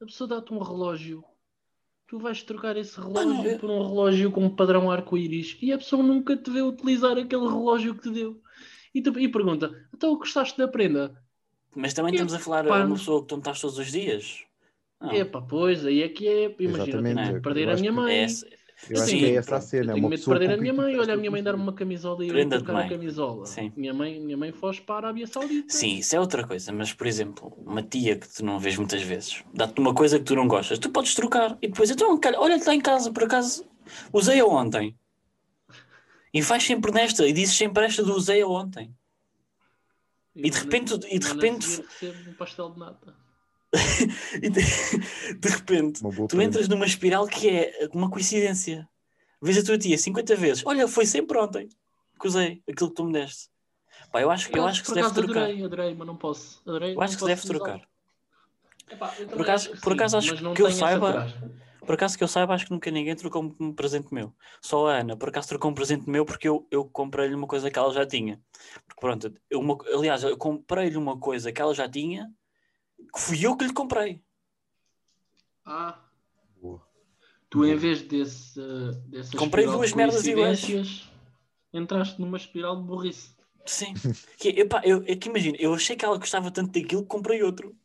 [0.00, 1.24] a pessoa dá-te um relógio,
[2.06, 6.02] tu vais trocar esse relógio eu- por um relógio com padrão arco-íris e a pessoa
[6.02, 8.40] nunca te vê utilizar aquele relógio que te deu.
[8.96, 11.14] E, tu, e pergunta: então gostaste da prenda?
[11.74, 13.78] Mas também E, estamos a falar pá, a uma pessoa que tu não estás todos
[13.78, 14.44] os dias.
[14.98, 15.12] Não.
[15.12, 16.54] Epá, pois, aí é que é.
[16.58, 18.14] Imagina, eu tenho perder a acho minha que- mãe.
[18.16, 18.46] É essa-
[18.90, 19.84] Eu acho Sim, que é essa a cena.
[19.84, 20.98] Eu é tenho uma medo de perder a minha mãe.
[20.98, 22.88] Olha, a minha mãe dar-me uma camisola e eu trocar a bem.
[22.90, 23.46] camisola.
[23.46, 23.72] Sim.
[23.74, 25.72] Minha mãe, minha mãe foge para a Arábia Saudita.
[25.72, 26.72] Sim, isso é outra coisa.
[26.72, 30.24] Mas, por exemplo, uma tia que tu não vês muitas vezes dá-te uma coisa que
[30.26, 31.56] tu não gostas, tu podes trocar.
[31.62, 33.64] E depois, então, olha, está em casa, por acaso,
[34.12, 34.94] usei-a ontem.
[36.36, 38.94] E vais sempre nesta, e dizes sempre esta do usei-a ontem.
[40.34, 41.82] E de repente- e de repente-
[42.28, 43.14] um pastel de nata.
[45.40, 48.86] De, repente, tu entras numa espiral que é uma coincidência.
[49.40, 50.62] Vês a tua tia 50 vezes.
[50.66, 51.68] Olha, foi sempre ontem
[52.20, 53.48] que usei aquilo que tu me deste.
[54.12, 55.42] Pá, eu acho, Por eu acho que por se deve trocar.
[55.44, 56.60] Adorei, adorei, mas não posso.
[56.66, 57.80] Adorei, Eu acho que se deve trocar.
[58.90, 61.52] Epá, Por acaso- acho por sim, acaso acho que eu tenho essa saiba- coragem.
[61.86, 64.34] Por acaso que eu saiba, acho que nunca ninguém trocou um, presente meu.
[64.60, 67.70] Só a Ana, por acaso trocou um presente meu porque eu, eu comprei-lhe uma coisa
[67.70, 68.42] que ela já tinha.
[68.86, 72.28] Porque pronto, eu, uma- aliás, eu comprei-lhe uma coisa que ela já tinha,
[73.14, 74.20] que fui eu que lhe comprei.
[75.64, 76.04] Ah,
[76.60, 76.84] Boa.
[77.48, 78.60] tu em vez desse,
[79.06, 81.08] dessas Comprei duas de merdas iguais.
[81.72, 83.36] entraste numa espiral de burrice.
[83.64, 83.94] Sim.
[84.38, 87.42] Que, epá, eu, é que imagina, eu achei que ela gostava tanto daquilo que comprei
[87.42, 87.76] outro.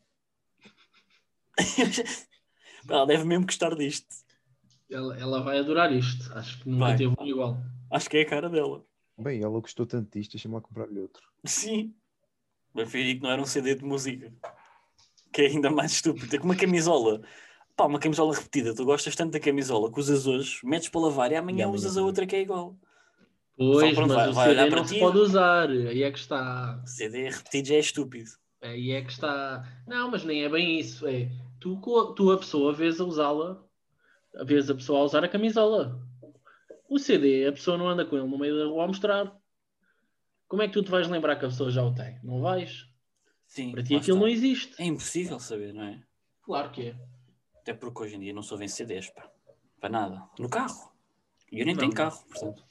[2.89, 4.07] ela deve mesmo gostar disto.
[4.89, 6.31] Ela, ela vai adorar isto.
[6.37, 6.97] Acho que nunca Vai.
[6.97, 7.57] teve um igual.
[7.89, 8.83] Acho que é a cara dela.
[9.17, 11.21] Bem, ela gostou tanto disto, deixa-me lá comprar-lhe outro.
[11.45, 11.93] Sim.
[12.73, 14.31] Mas fingi que não era um CD de música.
[15.31, 16.35] Que é ainda mais estúpido.
[16.35, 17.21] É como uma camisola.
[17.75, 18.75] Pá, uma camisola repetida.
[18.75, 21.95] Tu gostas tanto da camisola que usas hoje, metes para lavar e amanhã, E usas
[21.97, 22.75] a outra que é igual.
[23.57, 24.99] Pois, pronto, mas vai- o CD para não se ti.
[24.99, 25.69] pode usar.
[25.69, 26.81] Aí é que está.
[26.85, 28.29] CD repetido já é estúpido.
[28.61, 29.63] Aí é que está.
[29.87, 31.07] Não, mas nem é bem isso.
[31.07, 31.29] É
[31.61, 33.63] tu, tu a pessoa vês a usá-la,
[34.43, 36.05] vês a pessoa a usar a camisola.
[36.89, 39.39] O CD, a pessoa não anda com ele no meio da rua a mostrar.
[40.47, 42.19] Como é que tu te vais lembrar que a pessoa já o tem?
[42.23, 42.89] Não vais?
[43.47, 43.71] Sim.
[43.71, 44.81] Para ti aquilo não existe.
[44.81, 46.03] É impossível saber, não é?
[46.41, 46.95] Claro que é.
[47.55, 49.29] Até porque hoje em dia não sou CDs, pá.
[49.79, 50.23] Para nada.
[50.37, 50.91] No carro.
[51.51, 51.79] E eu nem Não.
[51.79, 52.65] tenho carro, portanto.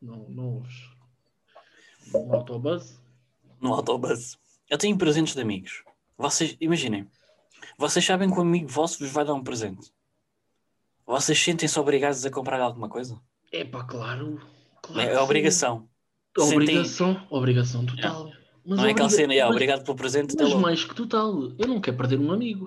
[0.00, 0.90] Não, não ouves.
[2.12, 3.00] No autobus.
[3.60, 4.38] No autobus.
[4.68, 5.82] Eu tenho presentes de amigos.
[6.16, 7.08] Vocês, imaginem.
[7.78, 9.90] Vocês sabem que um amigo vosso vos vai dar um presente.
[11.06, 13.20] Vocês sentem-se obrigados a comprar alguma coisa?
[13.52, 14.40] É pá, claro.
[14.82, 15.22] claro É, é sim.
[15.22, 15.88] obrigação.
[16.38, 18.30] Sentem- Obrigação, obrigação total.
[18.64, 20.60] Mas não é aquela cena, é, mas- obrigado pelo presente, Mas logo.
[20.60, 21.52] mais que total.
[21.58, 22.66] Eu não quero perder um amigo.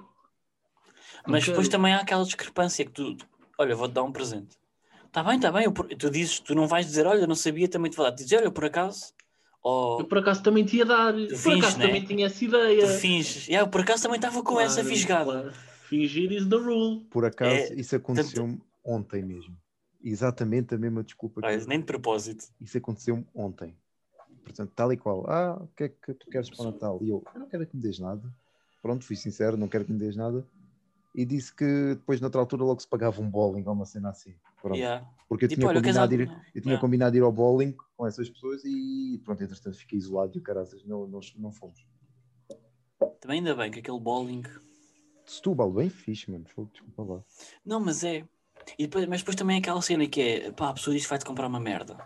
[1.25, 3.17] Não Mas depois também há aquela discrepância que tu,
[3.57, 4.57] olha, vou-te dar um presente.
[5.05, 5.65] Está bem, está bem.
[5.65, 8.11] eu tu dizes, tu não vais dizer, olha, não sabia, também te vou dar.
[8.11, 9.13] Dizes, olha, por acaso,
[9.61, 11.13] ou Eu por acaso também te ia dar.
[11.13, 11.85] por finges, acaso né?
[11.87, 12.87] também tinha essa ideia.
[12.87, 13.47] tu finges.
[13.47, 15.25] Yeah, eu por acaso também estava com essa Claro, fisgada.
[15.31, 15.51] claro.
[15.89, 17.05] Fingir is the rule.
[17.09, 19.57] Por acaso, É, isso aconteceu-me ontem mesmo.
[20.03, 21.41] Exatamente a mesma desculpa.
[21.43, 22.45] Olha, que nem de propósito.
[22.61, 23.75] Isso aconteceu-me ontem.
[24.43, 25.25] Portanto, tal e qual.
[25.29, 26.99] Ah, o que é que tu queres para o Natal?
[27.01, 28.23] E eu, eu não quero é que me des nada.
[28.81, 30.45] Pronto, fui sincero, não quero que me des nada.
[31.19, 34.33] E disse que depois, noutra altura, logo se pagava um bowling ou uma cena assim.
[34.71, 35.05] Yeah.
[35.27, 36.79] Porque eu Tipo, tinha, olha, combinado, ir, eu tinha Yeah.
[36.79, 40.81] combinado ir ao bowling com essas pessoas e pronto, entretanto fiquei isolado e o caraças,
[40.85, 41.85] não, não, não fomos.
[43.19, 44.43] Também ainda bem que aquele bowling.
[45.25, 46.45] Setúbal, bem fixe, mano.
[46.45, 47.21] Desculpa lá.
[47.65, 48.25] Não, mas é.
[48.77, 51.09] E depois, mas depois também é aquela cena que é, pá, a pessoa diz que
[51.09, 51.97] vai-te comprar uma merda.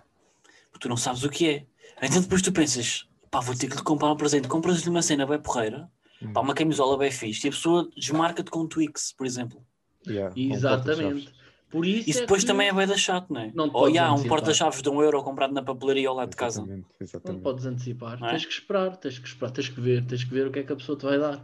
[0.72, 1.68] Porque tu não sabes o que é.
[2.02, 4.48] Então depois tu pensas, pá, vou ter que lhe comprar um presente.
[4.48, 5.88] Compras-lhe uma cena bem porreira.
[6.32, 9.66] Pá, uma camisola bem fixe, e a pessoa desmarca-te com um Twix, por exemplo.
[10.08, 11.34] Yeah, um Exatamente.
[11.74, 13.52] Por isso Isso é depois que também é bem da chato, não é?
[13.56, 16.62] Não Ou um porta-chaves de um euro comprado na papelaria ao lado de casa.
[17.02, 18.20] Exatamente, Não podes antecipar.
[18.20, 18.30] Não é?
[18.30, 20.64] Tens que esperar, tens que esperar, tens que ver, tens que ver o que é
[20.64, 21.44] que a pessoa te vai dar.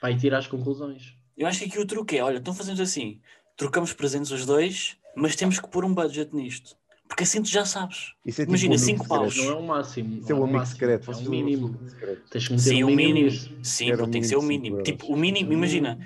[0.00, 1.14] Vai tirar as conclusões.
[1.36, 3.20] Eu acho que aqui o truque é, olha, então fazemos assim,
[3.54, 6.74] trocamos presentes os dois, mas temos que pôr um budget nisto.
[7.10, 8.14] Porque assim tu já sabes.
[8.24, 9.22] Isso é tipo Imagina, um amigo cinco secreto.
[9.22, 9.36] paus.
[9.36, 10.18] Não é o máximo.
[10.20, 11.10] Isso é o o amigo máximo, secreto.
[11.10, 11.78] É o são mínimo.
[12.30, 13.30] Tens que meter Sim, um o mínimo.
[13.30, 13.64] mínimo.
[13.64, 15.98] Sim, um tem que ser o mínimo Tipo, o mínimo, imagina,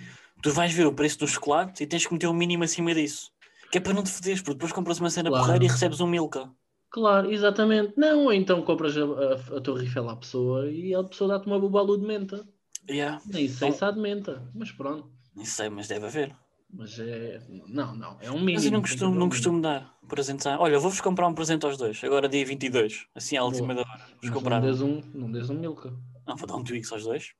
[0.43, 3.31] tu vais ver o preço do chocolate e tens que meter o mínimo acima disso.
[3.71, 5.45] Que é para não te foderes, porque depois compras uma cena Claro.
[5.45, 6.51] porreira e recebes um Milka.
[6.91, 7.93] Claro, exatamente.
[7.97, 11.47] Não, ou então compras a, a, a Torre Eiffel à pessoa e a pessoa dá-te
[11.47, 12.49] uma bobalu de menta.
[12.89, 13.21] Yeah.
[13.27, 15.11] Nem sei se há de menta, mas pronto.
[15.35, 16.37] Nem sei, mas deve haver.
[16.77, 17.41] Mas é.
[17.69, 18.55] Não, não, é um mínimo.
[18.55, 20.45] Mas eu não que costumo, não um costumo dar presentes.
[20.47, 23.51] Olha, vou-vos comprar um presente aos dois, agora dia 22, assim à Boa.
[23.53, 24.03] última da hora.
[24.21, 24.73] Vos comprar Não um.
[24.73, 25.95] des um, não des um Milka.
[26.27, 27.33] Não, vou dar um Twix aos dois.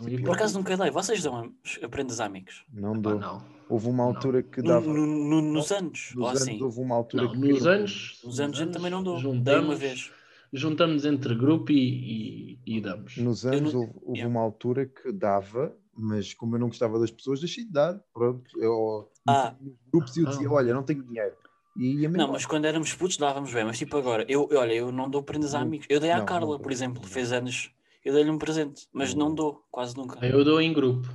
[0.00, 0.90] Um Por Por acaso nunca dei.
[0.90, 2.64] Vocês dão aprendas a amigos?
[2.72, 3.18] Não dou.
[3.18, 3.44] não.
[3.68, 4.14] Houve uma Não.
[4.14, 4.86] altura que No- dava.
[4.86, 6.12] no- no- nos anos?
[6.14, 6.62] Ou Nos anos, assim?
[6.62, 7.38] houve uma altura Não, que.
[7.38, 8.20] nos anos.
[8.24, 9.14] Nos anos eu também não dou.
[9.14, 10.10] Dei Juntamos, uma vez.
[10.52, 13.16] juntamos entre grupo e, e, e damos.
[13.16, 14.30] Nos anos não- houve, houve Yeah.
[14.30, 18.00] uma altura que dava, mas como eu não gostava das pessoas, deixei de dar.
[18.12, 18.42] Pronto.
[18.58, 19.54] Eu, Ah.
[19.60, 20.52] nos grupos eu dizia: Ah.
[20.52, 21.34] Olha, não tenho dinheiro.
[21.76, 22.06] E.
[22.08, 25.22] Não, mas quando éramos putos dávamos bem, mas tipo agora, eu, olha, eu não dou
[25.22, 25.86] prendas a amigos.
[25.88, 27.08] Eu dei à Não, Carla, não por exemplo, Não.
[27.08, 27.70] fez anos,
[28.04, 30.24] eu dei-lhe um presente, mas não dou, quase nunca.
[30.26, 31.08] Eu dou em grupo.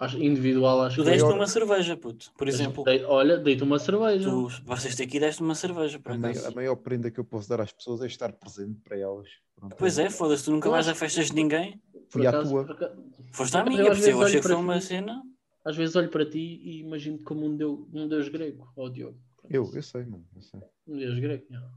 [0.00, 2.84] Acho, individual, acho Tu que deste maior- uma cerveja, puto, por exemplo.
[2.84, 4.30] Dei- olha, dei-te uma cerveja.
[4.30, 6.48] Tu, vocês aqui deste uma cerveja, por A, mai- acaso.
[6.48, 9.28] a maior prenda que eu posso dar às pessoas é estar presente para elas.
[9.54, 9.76] Pronto.
[9.76, 11.78] Pois é, foda-se, tu nunca Eu vais a festas de ninguém.
[12.08, 12.62] Fui à tua.
[12.62, 12.96] acaso-
[13.32, 15.22] Foste à minha, às porque vezes eu achei olho que foi para uma cena.
[15.62, 19.18] Às vezes olho para ti e imagino-te como um deus, um deus grego, ó Diogo.
[19.50, 20.24] Eu, eu sei, mano.
[20.34, 20.60] Eu sei.
[20.88, 21.44] Um deus grego.
[21.50, 21.68] yeah.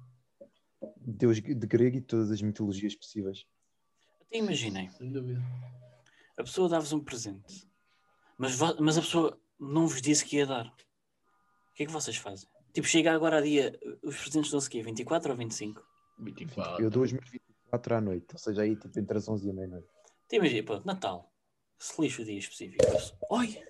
[1.05, 3.45] Deus de grego e todas as mitologias possíveis.
[4.27, 5.41] Até imaginem, Sem dúvida.
[6.37, 7.67] a pessoa dá-vos um presente,
[8.37, 10.67] mas, mas a pessoa não vos disse que ia dar.
[10.67, 12.47] O que é que vocês fazem?
[12.73, 15.81] Tipo, chega agora a dia, os presentes dão-se aqui, 24 ou 25?
[16.19, 16.83] 24.
[16.83, 19.49] Eu dou os meus 24 à noite, ou seja, aí tipo entre as 11 e
[19.49, 19.87] a meia-noite.
[20.27, 21.31] Te imagina, pronto, Natal.
[21.77, 22.83] Se lixa o dia específico.
[23.29, 23.61] Oi!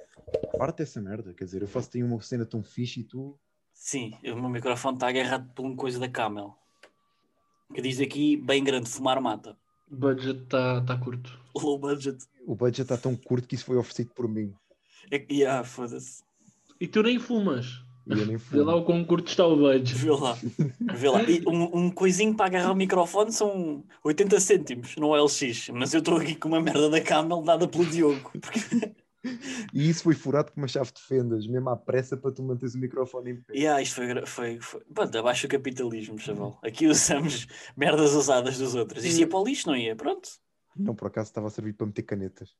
[0.58, 3.38] Parte dessa merda, quer dizer, eu faço aí uma cena tão fixe e tu.
[3.73, 6.56] Sim, o meu microfone está agarrado por uma coisa da Camel.
[7.73, 9.58] Que diz aqui, bem grande, fumar mata.
[9.94, 11.40] O budget está tá curto.
[11.56, 12.18] Low budget.
[12.48, 14.52] O budget está tão curto que isso foi oferecido por mim.
[15.12, 16.24] É que, ah, foda-se.
[16.82, 17.84] E tu nem fumas.
[18.08, 18.64] E eu nem Vê fumo.
[18.64, 19.94] lá o quão curto está o budget.
[19.94, 20.36] Vê lá.
[20.96, 21.22] Vê lá.
[21.24, 25.70] E um, um coisinho para agarrar o microfone são 80 cêntimos no LX.
[25.70, 28.32] Mas eu estou aqui com uma merda da Camel dada pelo Diogo.
[28.42, 28.60] Porque,
[29.74, 32.76] E isso foi furado com uma chave de fendas, mesmo à pressa para tu manteres
[32.76, 33.54] o microfone em pé.
[33.54, 34.82] yeah, isto foi, foi, foi...
[34.94, 36.60] Pronto, abaixo o capitalismo, chaval.
[36.62, 39.04] Aqui usamos merdas usadas dos outros.
[39.04, 39.96] Isto ia para o lixo, não ia?
[39.96, 40.30] Pronto.
[40.76, 42.56] Não, por acaso estava a servir para meter canetas.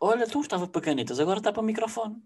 [0.00, 2.22] Olha, tu estava para canetas, agora está para microfone.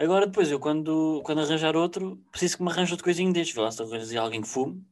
[0.00, 3.54] Agora depois, eu quando, quando arranjar outro, preciso que me arranje outro coisinho destes.
[3.54, 4.84] Vê lá se arranjas alguém que fume.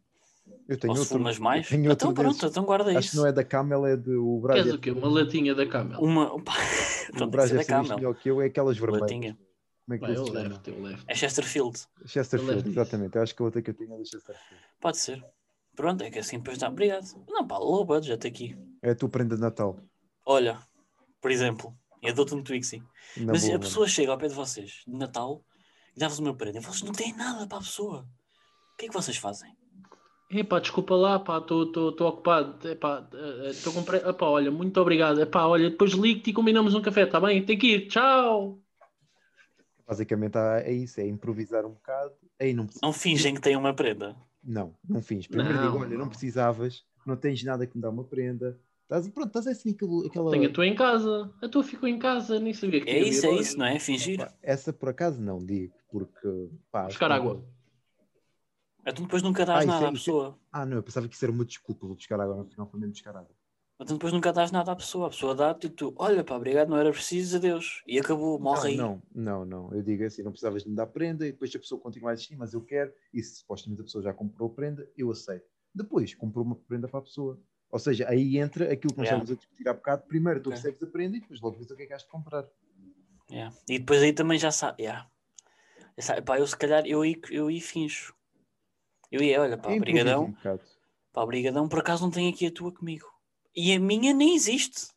[0.68, 1.18] Eu tenho Ou se outro.
[1.18, 1.64] fumas mais.
[1.66, 2.50] eu tenho outro Então pronto, desses.
[2.50, 3.10] então guarda Acho isso.
[3.10, 4.74] que não é da Camel, é de o Queres Braga.
[4.74, 4.90] o quê?
[4.92, 6.00] Uma latinha da Camel?
[6.00, 6.32] Uma.
[6.34, 6.52] Opa,
[7.20, 7.96] O Braga saber isto Camel.
[7.96, 9.02] melhor que eu, é aquelas vermelhas.
[9.02, 9.38] Latinha.
[9.86, 11.04] Como é que Vai, eu levo, eu levo.
[11.08, 11.78] É Chesterfield.
[12.06, 12.68] Chesterfield, disso.
[12.80, 13.16] exatamente.
[13.16, 14.62] Eu acho que a outra que eu tinha é da Chesterfield.
[14.80, 15.24] Pode ser.
[15.74, 16.68] Pronto, é que assim depois dá.
[16.68, 17.06] Obrigado.
[17.28, 18.56] Não, pá, low budget aqui.
[18.82, 19.80] É a tua prenda de Natal.
[20.24, 20.58] Olha,
[21.20, 22.82] por exemplo, eu dou-te um Twixie.
[23.16, 23.64] Na Mas boa, a mano.
[23.64, 25.42] pessoa chega ao pé de vocês de Natal
[25.96, 26.58] e dá-vos uma prenda.
[26.58, 28.06] E vocês não têm nada para a pessoa.
[28.74, 29.50] O que é que vocês fazem?
[30.30, 32.68] Epá, desculpa lá, pá, estou ocupado.
[32.68, 33.08] Epá,
[33.50, 33.96] estou com pre...
[33.98, 35.20] Epá, olha, muito obrigado.
[35.20, 37.44] Epá, olha, depois ligo-te e combinamos um café, tá bem?
[37.44, 38.60] Tem que ir, tchau.
[39.86, 42.12] Basicamente é isso, é improvisar um bocado.
[42.38, 42.86] Aí não precisa.
[42.86, 44.14] Não fingem que têm uma prenda.
[44.42, 45.26] Não, não fins.
[45.26, 46.08] Primeiro Não, digo, olha, não não.
[46.08, 48.58] precisavas, não tens nada que me dá uma prenda.
[48.84, 50.30] Estás, pronto, estás assim aquilo, aquela.
[50.30, 51.30] Tenho a tua em casa.
[51.42, 53.78] A tua ficou em casa, nem sabia que É isso, é isso, não é?
[53.78, 54.18] Fingir.
[54.18, 56.48] Pá, Essa por acaso não digo, porque.
[56.70, 57.44] Pá, Buscar água.
[58.86, 60.38] Então depois nunca dás Ah, isso nada é- à isso é- pessoa.
[60.52, 62.94] Ah, não, eu pensava que isso era uma desculpa, vou buscar água, afinal foi mesmo
[63.08, 63.28] água.
[63.82, 65.06] Então depois nunca dás nada à pessoa.
[65.06, 67.82] A pessoa dá-te e tu, olha pá, obrigado, não era preciso, adeus.
[67.86, 68.76] E acabou, morre aí.
[68.76, 69.74] Não, não, não, não.
[69.74, 72.14] Eu digo assim, não precisavas de me dar prenda e depois a pessoa continuar a
[72.14, 75.46] existir, mas eu quero, e se supostamente a pessoa já comprou a prenda, eu aceito.
[75.74, 77.40] Depois comprou uma prenda para a pessoa.
[77.70, 79.24] Ou seja, aí entra aquilo que nós Yeah.
[79.24, 80.02] estávamos a discutir há bocado.
[80.08, 80.56] Primeiro tu Ok.
[80.56, 82.44] recebes a prenda e depois logo vês o que é que has de comprar.
[83.30, 83.54] Yeah.
[83.68, 84.82] E depois aí também já sabe.
[84.82, 85.08] Yeah.
[86.26, 88.12] Pá, eu se calhar eu aí, eu aí finjo.
[89.10, 90.24] Eu ia, olha, pá, É improviso brigadão.
[90.24, 90.58] um.
[91.12, 93.06] Pá, brigadão, por acaso não tenho aqui a tua comigo.
[93.54, 94.88] E a minha nem existe.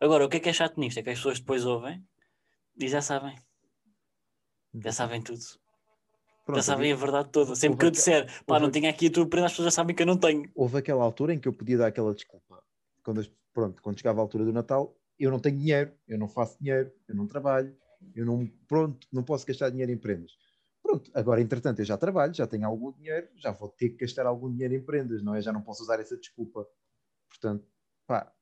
[0.00, 0.98] Agora, o que é que é chato nisto?
[0.98, 2.02] É que as pessoas depois ouvem
[2.78, 3.36] e já sabem.
[4.74, 5.40] Já sabem tudo.
[6.46, 7.54] Pronto, já sabem a verdade toda.
[7.54, 9.70] Sempre que eu disser, pá, houve não tenho aqui a tua prenda, as pessoas já
[9.72, 10.50] sabem que eu não tenho.
[10.54, 12.62] Houve aquela altura em que eu podia dar aquela desculpa.
[13.02, 16.56] Quando, pronto, quando chegava a altura do Natal, eu não tenho dinheiro, eu não faço
[16.58, 17.76] dinheiro, eu não trabalho,
[18.14, 20.32] eu não, pronto, não posso gastar dinheiro em prendas.
[20.90, 24.26] Pronto, agora entretanto eu já trabalho, já tenho algum dinheiro, já vou ter que gastar
[24.26, 25.40] algum dinheiro em prendas, não é?
[25.40, 26.66] Já não posso usar essa desculpa.
[27.28, 27.64] Portanto,
[28.08, 28.32] pá,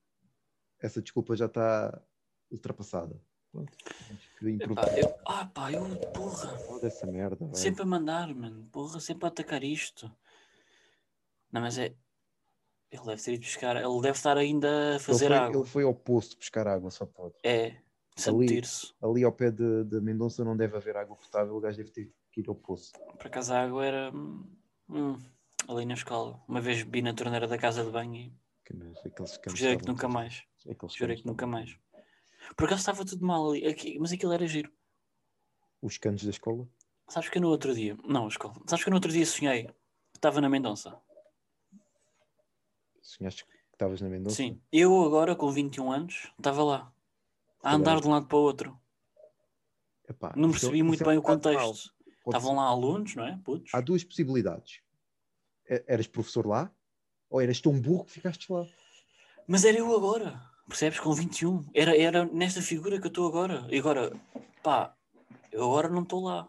[0.80, 2.02] essa desculpa já está
[2.50, 3.20] ultrapassada.
[3.52, 3.76] Pronto,
[4.38, 5.84] que Epá, eu, ah, pá, eu,
[6.14, 6.56] porra.
[7.10, 7.54] merda.
[7.54, 8.66] Sempre a mandar, mano.
[8.72, 10.10] Porra, sempre a atacar isto.
[11.52, 11.94] Não, mas é.
[12.90, 13.76] Ele deve ter ido buscar.
[13.76, 15.60] Ele deve estar ainda a ele, fazer foi, água.
[15.60, 17.34] ele foi ao poço buscar água, só pode.
[17.42, 17.76] É.
[18.26, 18.62] Ali.
[19.02, 22.12] Ali ao pé de, de Mendonça não deve haver água potável, o gajo deve ter
[22.30, 22.92] que ir ao poço.
[22.92, 24.12] Por acaso a água era.
[24.14, 25.18] hum,
[25.68, 26.40] ali na escola.
[26.48, 28.32] Uma vez vi na torneira da casa de banho e
[29.04, 30.44] aqueles canos jurei que nunca mais.
[30.68, 31.76] aqueles Jurei que nunca mais.
[32.56, 33.66] Por acaso estava tudo mal ali.
[33.66, 34.72] Aqui, mas aquilo era giro.
[35.82, 36.68] Os canos da escola?
[37.08, 37.96] Sabes que eu no outro dia.
[38.04, 38.54] Não, a escola.
[38.66, 39.64] Sabes que eu no outro dia sonhei.
[39.64, 39.74] que
[40.14, 41.00] Estava na Mendonça.
[43.00, 44.36] Sonhaste que estavas na Mendonça?
[44.36, 44.60] Sim.
[44.72, 46.92] Eu agora, com 21 anos, estava lá.
[47.62, 48.78] A andar de um lado para o outro.
[50.08, 51.94] Epá, Não é- percebi muito é um bem o contexto.
[52.30, 53.38] Estavam lá alunos, não é?
[53.44, 53.72] Putos.
[53.74, 54.80] Há duas possibilidades.
[55.86, 56.72] Eras professor lá
[57.30, 58.66] ou eras tão burro que ficaste lá.
[59.46, 60.40] Mas era eu agora.
[60.66, 61.00] Percebes?
[61.00, 61.64] Com 21.
[61.74, 63.66] Era, era nesta figura que eu estou agora.
[63.70, 64.12] E agora,
[64.62, 64.94] pá,
[65.52, 66.48] eu agora não estou lá.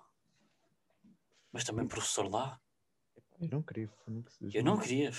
[1.52, 2.60] Mas também professor lá.
[3.42, 3.90] Eu não queria.
[4.54, 5.12] Eu não queria.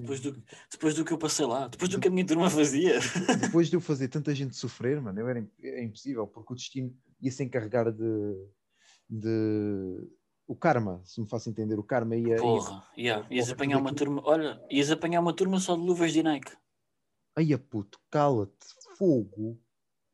[0.00, 1.66] Depois do, depois do que eu passei lá.
[1.66, 3.00] Depois do que a minha turma fazia.
[3.40, 6.56] Depois de eu fazer tanta gente sofrer, mano, eu era, im- é impossível, porque o
[6.56, 8.46] destino ia se encarregar de,
[9.18, 10.08] de.
[10.46, 12.36] O karma, se me faço entender, o karma ia.
[12.36, 12.86] Porra.
[12.98, 13.26] Yeah.
[13.30, 14.22] Ias apanhar uma turma.
[14.24, 16.52] Olha, ias apanhar uma turma só de luvas de Nike.
[17.36, 18.66] Ai, a puto, cala-te,
[18.98, 19.58] fogo.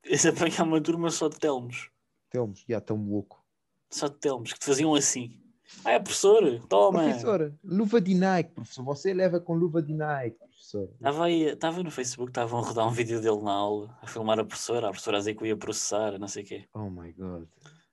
[0.08, 1.90] Ias apanhar uma turma só de telmos.
[2.30, 3.44] Telmos, já tão louco.
[3.90, 5.36] Só de telmos, que te faziam assim.
[5.84, 6.60] Ah, é professor?
[6.68, 7.02] Toma.
[7.04, 8.84] Professora, luva de Nike, professor.
[8.84, 10.90] Você leva com luva de Nike, professor.
[10.94, 14.38] Estava aí, estava no Facebook, estavam a rodar um vídeo dele na aula, a filmar
[14.38, 16.68] a professora, a professora a dizer que eu ia processar, não sei o quê.
[16.74, 17.48] Oh my god.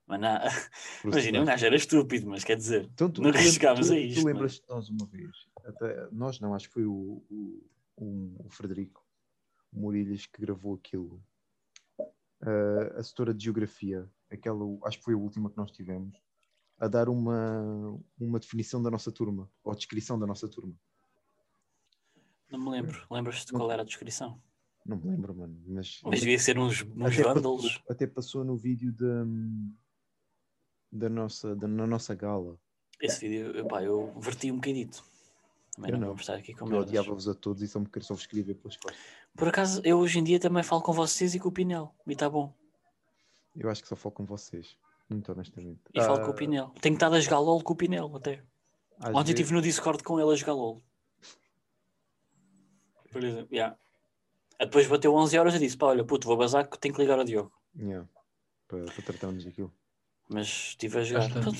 [0.08, 0.22] Mas
[1.03, 3.93] imagina, um gajo era estúpido, mas quer dizer, Então, tu, nunca tu lembra- chegámos tu-
[3.93, 5.32] a isto, Tu lembras de nós uma vez?
[5.66, 7.64] Até, nós não, acho que foi o, o,
[7.97, 9.05] o- o Frederico
[9.74, 11.22] Murilhas que gravou aquilo.
[12.41, 16.16] Ah, a setora de geografia, aquela, acho que foi a última que nós tivemos,
[16.80, 20.74] a dar uma, uma definição da nossa turma, ou descrição da nossa turma.
[22.49, 23.05] não me lembro.
[23.12, 24.39] Lembras-te de qual era a descrição?
[24.86, 25.60] Não me lembro, mano.
[25.66, 27.74] Mas, Mas devia ser uns, uns até, vândalos.
[27.78, 29.03] passou, até passou no vídeo de.
[30.91, 32.57] Da nossa, da, na nossa gala.
[32.99, 35.03] Esse vídeo, eu verti um bocadito.
[35.75, 36.15] Também Eu não, não.
[36.15, 38.77] estar aqui com Eu odiava-vos a todos e só me queria só vos escrever pelas
[38.77, 38.99] costas.
[39.35, 41.93] Por acaso, eu hoje em dia também falo com vocês e com o Pinel.
[42.07, 42.51] E está bom.
[43.55, 44.75] Eu acho que só falo com vocês,
[45.09, 45.79] muito honestamente.
[45.93, 46.69] E falo com o Ah, Pinel.
[46.81, 48.43] Tenho estado a jogar LOL com o Pinel até.
[49.13, 50.81] Ontem estive no Discord com ele a jogar LOL.
[53.11, 53.77] Por exemplo, yeah.
[54.59, 57.01] Ah, Depois bateu 11 horas e disse: pá, olha, puto, vou bazar que tenho que
[57.01, 57.51] ligar ao Diogo.
[57.77, 58.07] Yeah,
[58.67, 59.71] para, para tratarmos daquilo.
[60.30, 61.30] Mas estive a jogar.
[61.32, 61.57] Pronto.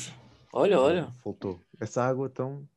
[0.54, 1.12] Olha, olha.
[1.24, 1.62] Faltou.
[1.80, 2.68] Essa água, então.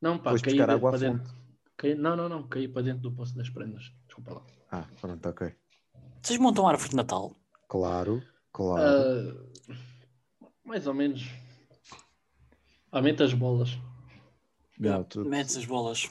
[0.00, 1.18] Não, pá, Depois caí buscar água para fonte.
[1.18, 1.34] dentro.
[1.76, 3.92] Caí- não, não, não, caí para dentro do poço das prendas.
[4.06, 4.46] Desculpa lá.
[4.70, 5.54] Ah, pronto, ok.
[6.22, 7.34] Vocês montam árvore de Natal?
[7.68, 8.82] Claro, claro.
[9.70, 9.74] Ah,
[10.64, 11.22] mais ou menos.
[12.92, 13.70] Aumente as bolas.
[14.78, 16.10] Não, tu- Metes as bolas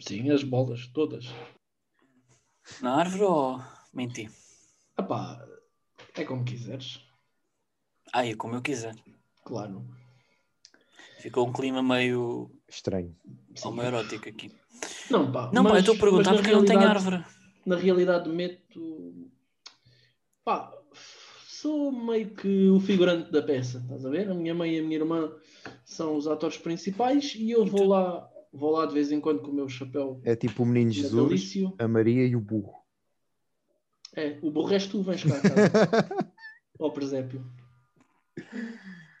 [0.00, 1.26] Sim, as bolas, todas.
[2.80, 3.60] na árvore ou
[3.92, 4.30] menti?
[4.96, 5.44] Ah pá,
[6.14, 7.04] é como quiseres.
[8.18, 8.96] Ah, é como eu quiser.
[9.44, 9.84] Claro.
[11.20, 13.14] Ficou um clima meio Estranho.
[13.64, 14.50] Homoerótico aqui.
[15.10, 15.50] Não, pá.
[15.52, 17.24] Não, pá, eu mas- estou a perguntar mas na porque eu não tenho realidade- árvore.
[17.66, 19.30] Na realidade, meto.
[20.44, 20.72] Pá,
[21.46, 24.30] sou meio que o figurante da peça, estás a ver?
[24.30, 25.32] A minha mãe e a minha irmã
[25.84, 29.50] são os atores principais e eu vou lá, vou lá de vez em quando com
[29.50, 31.74] o meu chapéu É tipo o menino Jesus, natalício.
[31.78, 32.74] a Maria e o burro.
[34.16, 36.24] É, o burro és tu, vens cá a casa.
[36.80, 37.44] Ao presépio.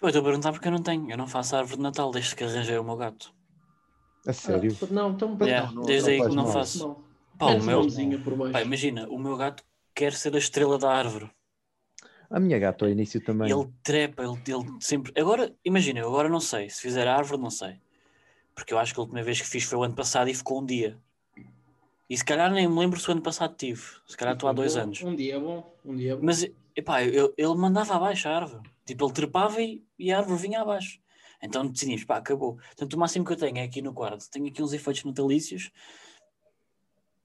[0.00, 1.10] Eu estou a perguntar porque eu não tenho.
[1.10, 3.34] Eu não faço árvore de Natal desde que arranjei o meu gato.
[4.26, 4.76] A sério?
[4.82, 5.36] Ah, não, então.
[5.40, 6.52] Yeah, não, desde não aí que não mal.
[6.52, 6.86] faço.
[6.86, 7.04] Não.
[7.38, 7.86] Pá, o meu.
[8.52, 9.64] Pá, imagina, o meu gato
[9.94, 11.30] quer ser a estrela da árvore.
[12.30, 13.50] A minha gata ao início também.
[13.50, 15.12] Ele trepa, ele, ele sempre.
[15.18, 16.68] Agora, imagina, eu agora não sei.
[16.68, 17.80] Se fizer a árvore, não sei.
[18.54, 20.60] Porque eu acho que a última vez que fiz foi o ano passado e ficou
[20.60, 20.98] um dia.
[22.10, 23.82] E se calhar nem me lembro se o ano passado tive.
[24.06, 25.02] Se calhar estou há dois Bom, anos.
[25.02, 25.74] Um dia é bom.
[25.84, 26.22] Um dia é bom.
[26.24, 28.68] Mas, epá, eu, ele mandava abaixo a árvore.
[28.88, 30.98] Tipo, ele trepava e, e a árvore vinha abaixo.
[31.42, 32.56] Então decidimos, pá, acabou.
[32.56, 34.28] Portanto, o máximo que eu tenho é aqui no quarto.
[34.30, 35.70] Tenho aqui uns efeitos natalícios,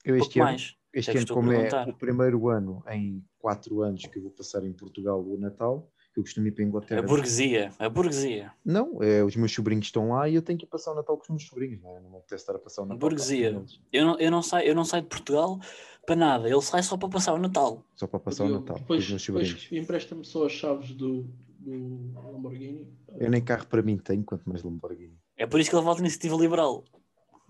[0.04, 0.76] Eu pouco este ano, mais.
[0.94, 4.24] este É que ano a como é o primeiro ano em quatro anos que eu
[4.24, 7.02] vou passar em Portugal o Natal, que eu costumo ir para a A Inglaterra.
[7.02, 8.52] burguesia, a burguesia.
[8.64, 11.16] Não, é, os meus sobrinhos estão lá e eu tenho que ir passar o Natal
[11.18, 12.00] com os meus sobrinhos, não é?
[12.02, 13.52] Não me apetece estar a passar o Natal Burguesia.
[13.54, 15.60] com eles, Eu não, eu, não saio, eu não saio de Portugal
[16.06, 16.48] para nada.
[16.48, 17.84] Ele sai só para passar o Natal.
[17.96, 19.68] Só para passar o Eu- Natal com depois, os meus sobrinhos.
[19.72, 21.26] empresta-me só as chaves do,
[21.64, 22.88] do Lamborghini.
[23.20, 25.18] Eu nem carro para mim tenho, quanto mais Lamborghini.
[25.38, 26.84] É por isso que ele volta na iniciativa liberal.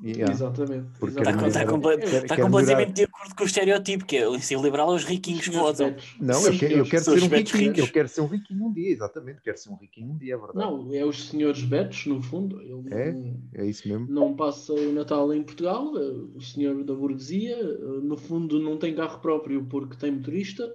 [0.04, 0.34] Yeah.
[0.34, 0.88] Exatamente.
[1.00, 3.46] Porque Está, com- está, melhorar- comple- quero- está quero completamente melhorar- de acordo com o
[3.46, 5.96] estereótipo, que é o iniciativa liberal é os riquinhos que votam.
[6.20, 7.64] Não, eu, quero, eu quero ser um riquinho.
[7.64, 7.78] ricos.
[7.80, 9.42] Eu quero ser um riquinho um dia, exatamente.
[9.42, 10.58] Quero ser um riquinho um dia, é verdade.
[10.58, 12.60] Não, é os senhores Betos, no fundo.
[12.62, 13.12] Ele É?
[13.14, 14.08] não, É isso mesmo.
[14.10, 15.96] não passa o Natal em Portugal.
[15.98, 16.02] é
[16.36, 20.68] O senhor da burguesia, eh, no fundo, não tem carro próprio porque tem motorista.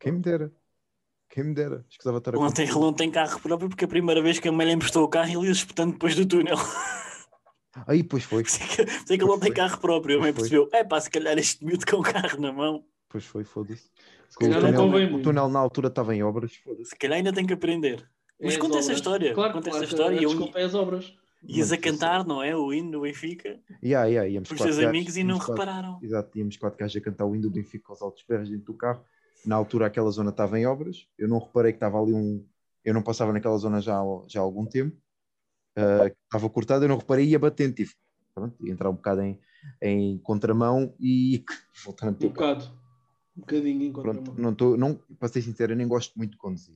[0.00, 0.50] Quem me dera.
[1.30, 1.84] Quem me dera.
[1.88, 4.38] Escusava estar a Ele não, tem, ele não tem carro próprio porque a primeira vez
[4.40, 6.56] que a mãe lhe emprestou o carro ele ia espetando depois do túnel.
[7.86, 8.42] Aí, pois foi.
[8.42, 10.18] Isso é que, isso é que ele não tem carro próprio.
[10.18, 10.40] A mãe Foi.
[10.42, 13.82] percebeu, é pá, se calhar este miúdo com o carro na mão, Pois foi, foda-se.
[14.28, 16.90] se O calhar não túnel, o túnel na altura estava em obras, foda-se.
[16.90, 18.08] se calhar ainda tem que aprender.
[18.42, 20.64] Mas É conta essa história, Claro, conta claro essa que história a e desculpa é
[20.64, 21.12] as obras.
[21.42, 22.54] Ias a cantar, não é?
[22.56, 25.38] O hino do Benfica, Yeah, yeah, íamos com os quatro teus gajos, amigos e não
[25.38, 25.98] quatro- repararam.
[26.02, 28.74] Exato, tínhamos quatro gajos a cantar o hino do Benfica aos altos berros dentro do
[28.74, 29.04] carro.
[29.44, 31.06] Na altura aquela zona estava em obras.
[31.18, 32.46] Eu não reparei que estava ali um...
[32.84, 34.96] Eu não passava naquela zona já, há- já há algum tempo.
[35.76, 37.74] Ah, estava cortado, eu não reparei e ia batendo.
[37.74, 37.94] Tive,
[38.34, 39.38] pronto, ia entrar um bocado em,
[39.80, 41.44] em contramão e
[41.84, 42.64] voltar a meter Um bocado.
[43.36, 44.42] Um bocadinho em Pronto, contramão.
[44.42, 46.74] não estou, não, para ser sincero, eu nem gosto muito de conduzir.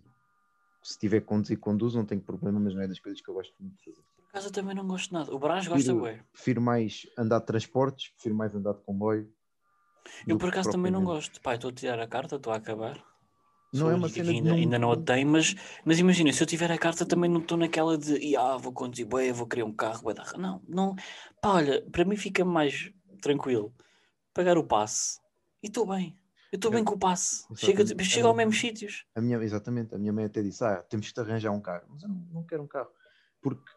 [0.82, 3.34] Se tiver que conduzir, conduzo, não tenho problema, mas não é das coisas que eu
[3.34, 4.02] gosto muito de fazer.
[4.16, 5.34] Por acaso eu também não gosto nada.
[5.34, 6.22] O Brás gosta, Prefiro- ué.
[6.32, 9.30] Prefiro mais andar de transportes, prefiro mais andar de comboio.
[10.26, 11.40] Eu por acaso também não gosto.
[11.40, 12.96] Pai, estou a tirar a carta, estou a acabar.
[13.72, 16.40] Não Sou é uma cena ainda, não- ainda não a tenho, mas, mas imagina, se
[16.42, 19.48] eu tiver a carta também não estou naquela de "Ih, ah, vou conduzir bem, vou
[19.48, 20.38] querer um carro, bué da ra-".
[20.38, 20.94] não, não,
[21.42, 23.74] pá, olha, para mim fica mais tranquilo
[24.32, 25.18] pagar o passe
[25.60, 26.16] e estou bem,
[26.52, 29.04] eu estou bem com o passe, chega, chega aos É, mesmos sítios.
[29.16, 31.86] A minha, exatamente, a minha mãe até disse: Ah, temos que te arranjar um carro.
[31.88, 32.90] Mas eu não, não quero um carro.
[33.42, 33.70] Porque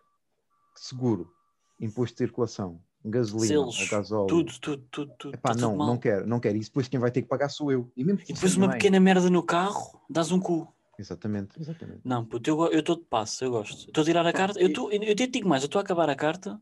[0.75, 1.33] seguro,
[1.79, 4.27] imposto de circulação, gasolina, Selos, gasóleo.
[4.27, 5.33] Tudo, tudo, tudo, tudo.
[5.35, 6.57] Epá, tá não, tudo não quero, não quero.
[6.57, 7.91] E depois quem vai ter que pagar sou eu.
[7.95, 10.67] E, mesmo E depois uma pequena merda no carro, dás um cu.
[10.99, 12.01] Exatamente, exatamente.
[12.03, 13.87] Não, puto, eu estou de passe, eu gosto.
[13.87, 15.83] Estou a tirar a carta, eu, tô, eu, eu te digo mais, eu estou a
[15.83, 16.59] acabar a carta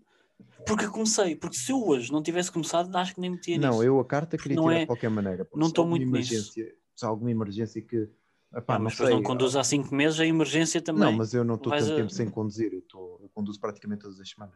[0.65, 3.83] porque comecei, porque se eu hoje não tivesse começado, acho que nem metia Não, nisso.
[3.83, 5.47] eu a carta queria não tirar é- de qualquer maneira.
[5.55, 6.51] não estou muito nisso.
[6.51, 8.09] Se há alguma emergência que.
[8.53, 11.01] Epá, Ah, não mas depois não conduz há 5 meses, a emergência também.
[11.03, 12.73] Não, mas eu não estou tanto a- tempo sem conduzir.
[12.73, 14.55] Eu, tô, eu conduzo praticamente todas as semanas.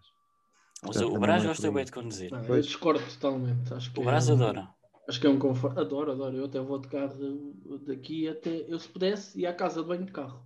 [0.84, 2.32] Mas o Brás não é gosta bem de conduzir.
[2.32, 3.74] Não, eu discordo totalmente.
[3.74, 4.70] Acho que O Brás é adora.
[5.08, 5.80] Acho que é um conforto.
[5.80, 6.38] Adoro, adoro.
[6.38, 7.54] Eu até vou de carro
[7.86, 8.66] daqui até.
[8.68, 10.46] Eu, se pudesse, ia à casa de banho de carro.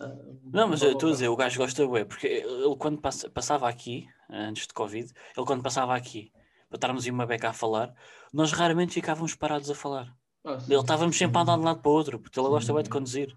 [0.00, 0.14] Ah,
[0.52, 3.68] Não, mas eu estou a dizer, o gajo gosta bué, porque ele quando passa- passava
[3.68, 6.32] aqui, antes de Covid, ele quando passava aqui,
[6.68, 7.94] para estarmos em uma beca a falar,
[8.32, 10.14] nós raramente ficávamos parados a falar.
[10.44, 10.72] Ah, sim.
[10.72, 12.82] Ele estávamos sempre a andar de um lado para o outro, porque ele gosta bué
[12.82, 12.92] de Sim.
[12.92, 13.36] conduzir.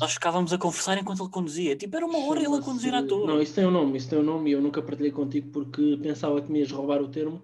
[0.00, 1.76] Nós ficávamos a conversar enquanto ele conduzia.
[1.76, 3.26] Tipo, era uma hora ele a conduzir à toa.
[3.26, 5.96] Não, isso tem um nome, isso tem um nome e eu nunca partilhei contigo porque
[6.02, 7.42] pensava que me ias roubar o termo.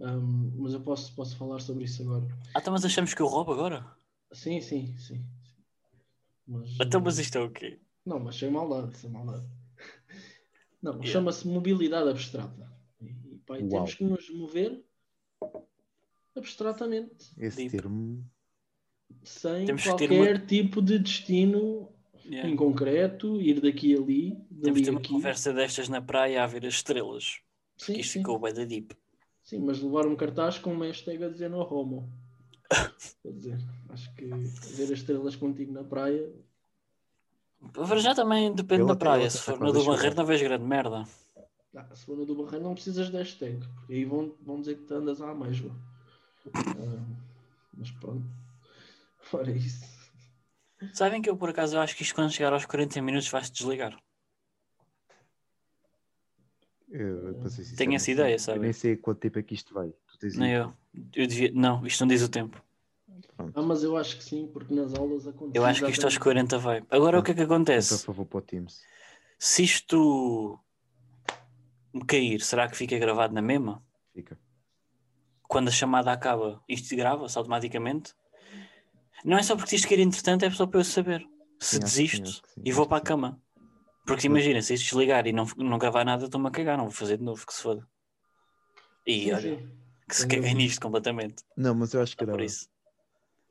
[0.00, 2.26] ahm, mas eu posso, posso falar sobre isso agora.
[2.54, 3.84] Ah, então, mas achamos que eu roubo agora?
[4.32, 5.16] Sim, sim, sim.
[5.16, 5.24] sim.
[6.46, 7.78] Mas, Então, mas isto é o quê?
[8.06, 9.44] Não, mas sem maldade, sem maldade.
[10.80, 11.10] Não, Yeah.
[11.10, 12.70] chama-se mobilidade abstrata.
[13.00, 14.84] E, pá, e temos que nos mover
[16.38, 17.70] abstratamente, Esse Deep.
[17.70, 18.24] termo.
[19.24, 21.88] sem Temos que ter qualquer tipo de destino
[22.24, 22.46] Yeah.
[22.50, 25.08] em concreto, ir daqui a ali, Temos de ter uma aqui.
[25.14, 27.40] conversa destas na praia a ver as estrelas.
[27.78, 28.18] Sim, Isto sim.
[28.18, 28.94] ficou bem da deep.
[29.42, 32.12] Sim, mas levar um cartaz com uma hashtag a dizer no homo.
[33.22, 33.58] Quer dizer,
[33.88, 36.30] acho que ver as estrelas contigo na praia.
[37.72, 39.30] Para já também depende da praia.
[39.30, 41.04] Se for na do Barreiro, não vejo grande merda.
[41.74, 44.76] Ah, se for na do Barreiro não precisas de hashtag, porque aí vão, vão dizer
[44.76, 45.74] que te andas à ameijoa.
[46.46, 47.04] Ah,
[47.76, 48.24] mas pronto.
[49.22, 49.84] Fora isso.
[50.92, 53.52] Sabem que eu, por acaso, eu acho que isto quando chegar aos 40 minutos vai-se
[53.52, 53.98] desligar.
[56.88, 58.60] Eu, sincero, Tenho essa ideia, Eu sabe?
[58.60, 59.92] nem sei quanto tempo é que isto vai.
[60.36, 60.74] Nem eu.
[61.14, 61.52] Eu devia...
[61.52, 62.62] Não, isto não diz o tempo.
[63.36, 63.52] Pronto.
[63.58, 65.58] Ah, mas eu acho que sim, porque nas aulas acontece.
[65.58, 66.82] Eu acho que isto aos exatamente 40 vai.
[66.90, 68.04] Agora o que é que Então, por acontece?
[68.06, 68.82] favor, para o Teams.
[69.38, 70.58] Se isto
[71.92, 73.84] me cair, será que fica gravado na mesma?
[74.14, 74.38] Fica.
[75.48, 78.14] Quando a chamada acaba, isto grava-se automaticamente?
[79.24, 81.26] Não é só porque isto cair entretanto, é só para eu saber.
[81.58, 83.14] Se Sim, que sim, desisto que sim, e vou para a que sim.
[83.14, 83.42] cama.
[84.06, 86.92] Porque imagina, se isto desligar e não, não gravar nada, estou-me a cagar, não vou
[86.92, 87.86] fazer de novo, que se foda.
[89.06, 89.78] E Sim, olha, sim.
[90.08, 91.42] que se caguei nisto completamente.
[91.56, 92.44] Não, mas eu acho que Só por grava.
[92.44, 92.68] isso.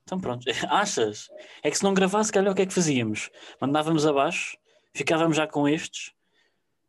[0.04, 1.30] Então pronto, achas?
[1.62, 3.30] É que se não gravasse, calhar o que é que fazíamos?
[3.60, 4.58] Mandávamos abaixo,
[4.96, 6.14] ficávamos já com estes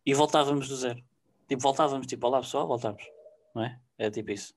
[0.06, 1.02] e voltávamos do zero.
[1.48, 3.04] Tipo, voltávamos, tipo, olá pessoal, voltávamos.
[3.54, 3.78] Não é?
[3.98, 4.54] É tipo isso.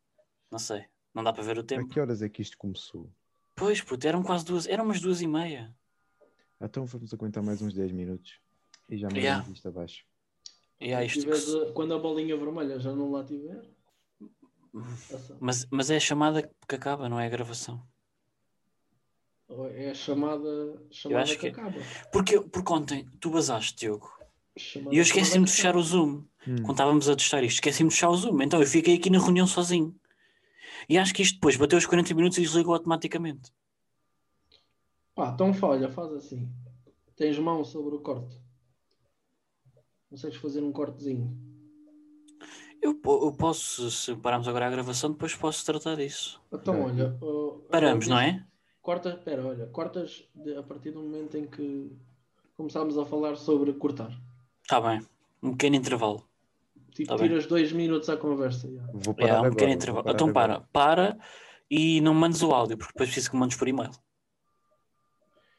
[0.52, 0.84] Não sei.
[1.14, 1.88] Não dá para ver o A tempo.
[1.88, 3.10] que horas é que isto começou?
[3.56, 5.74] Pois, puto, eram quase duas, eram umas duas e meia.
[6.60, 8.40] Então vamos aguentar mais uns 10 minutos.
[8.90, 9.50] E já mandamos Yeah.
[9.52, 10.06] isto abaixo.
[10.80, 13.62] E há Se isto que a- Quando a bolinha vermelha já não lá tiver.
[15.10, 15.38] passa.
[15.40, 17.82] mas, mas é a chamada que acaba, não é a gravação.
[19.74, 21.78] É a chamada, chamada acho que, que- acaba.
[22.12, 24.10] Porque, porque ontem tu basaste, Diogo,
[24.58, 26.24] Chamada e eu esqueci-me de fechar o Zoom.
[26.48, 26.56] Hum.
[26.64, 28.42] quando estávamos a testar isto, esqueci-me de fechar o Zoom.
[28.42, 29.94] Então eu fiquei aqui na reunião sozinho.
[30.90, 33.52] E acho que isto depois bateu os 40 minutos e desligou automaticamente.
[35.16, 36.50] Pá, então falha, faz assim.
[37.16, 38.40] Tens mão sobre o corte.
[40.10, 41.38] Consegues fazer um cortezinho.
[42.82, 46.42] Eu, eu posso, se pararmos agora a gravação, depois posso tratar disso.
[46.52, 47.16] Então, olha.
[47.22, 48.44] oh, Paramos, não é?
[48.82, 49.68] Corta, espera, olha.
[49.68, 51.96] Cortas de- a partir do momento em que
[52.58, 54.12] começámos a falar sobre cortar.
[54.64, 55.06] Está bem.
[55.44, 56.28] Um pequeno intervalo.
[56.94, 57.28] Tipo, Tá bem.
[57.30, 58.70] tiras dois minutos à conversa.
[58.72, 58.82] já.
[58.94, 59.50] Vou parar É, um agora.
[59.52, 60.04] pequeno vou intervalo.
[60.04, 60.60] parar Então agora.
[60.72, 61.08] para.
[61.14, 61.20] Para
[61.70, 63.92] e não mandes o áudio, porque depois preciso que mandes por e-mail.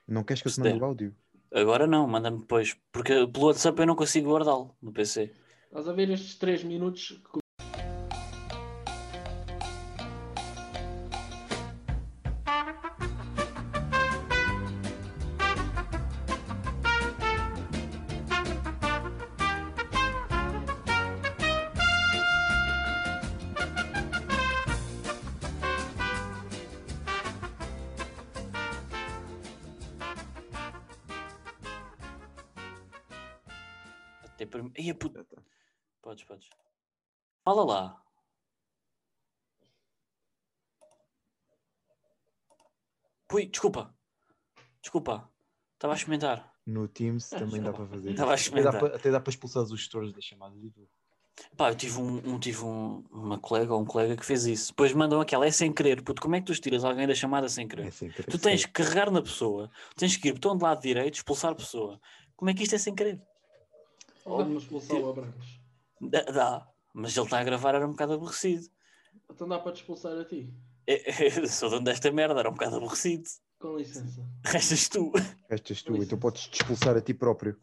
[0.06, 1.16] Não queres que eu te Se mande o áudio?
[1.54, 2.76] Agora não, manda-me depois.
[2.90, 5.32] Porque pelo WhatsApp eu não consigo guardá-lo no PC.
[5.66, 7.20] Estás a ver estes três minutos
[34.42, 34.62] Até para...
[34.78, 35.24] Ia, puto.
[35.24, 35.42] Tá.
[36.00, 36.48] Podes, podes.
[37.44, 38.02] Fala lá.
[43.32, 43.94] Ui, desculpa.
[44.82, 45.30] Desculpa.
[45.74, 46.52] Estava a experimentar.
[46.66, 48.10] No Teams também dá para fazer.
[48.10, 48.80] Estava a Até dá experimentar.
[48.80, 50.88] para, até dá para expulsar os gestores das chamadas e tudo.
[51.56, 54.68] Pá, eu tive, um, um- tive um- uma colega ou um colega que fez isso.
[54.68, 56.02] Depois mandam aquela, é sem querer.
[56.02, 57.86] Puto, como é que tu tiras alguém da chamada sem querer?
[57.86, 58.30] É sem querer.
[58.30, 61.54] Tu tens que carregar na pessoa, tens que ir botão de lado direito, expulsar a
[61.54, 61.98] pessoa.
[62.36, 63.20] Como é que isto é sem querer?
[64.24, 65.60] Vamos expulsar o Abrancos.
[66.00, 66.68] Dá, dá.
[66.94, 68.66] mas ele está a gravar, era um bocado aborrecido.
[69.30, 70.52] Então dá para te expulsar a ti.
[70.86, 73.24] É, é, sou dono desta merda, era um bocado aborrecido.
[73.58, 74.28] Com licença.
[74.44, 75.12] Restas tu.
[75.48, 77.56] Restas tu, então podes te expulsar a ti próprio.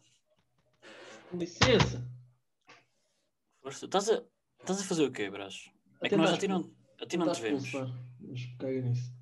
[1.30, 2.08] Com licença.
[3.62, 3.84] Força.
[3.84, 4.24] Estás a,
[4.60, 5.70] estás a fazer o quê, Brás?
[6.02, 7.64] É que nós a ti não, a ti não te vemos.
[7.64, 9.12] expulsar, Mas caga nisso.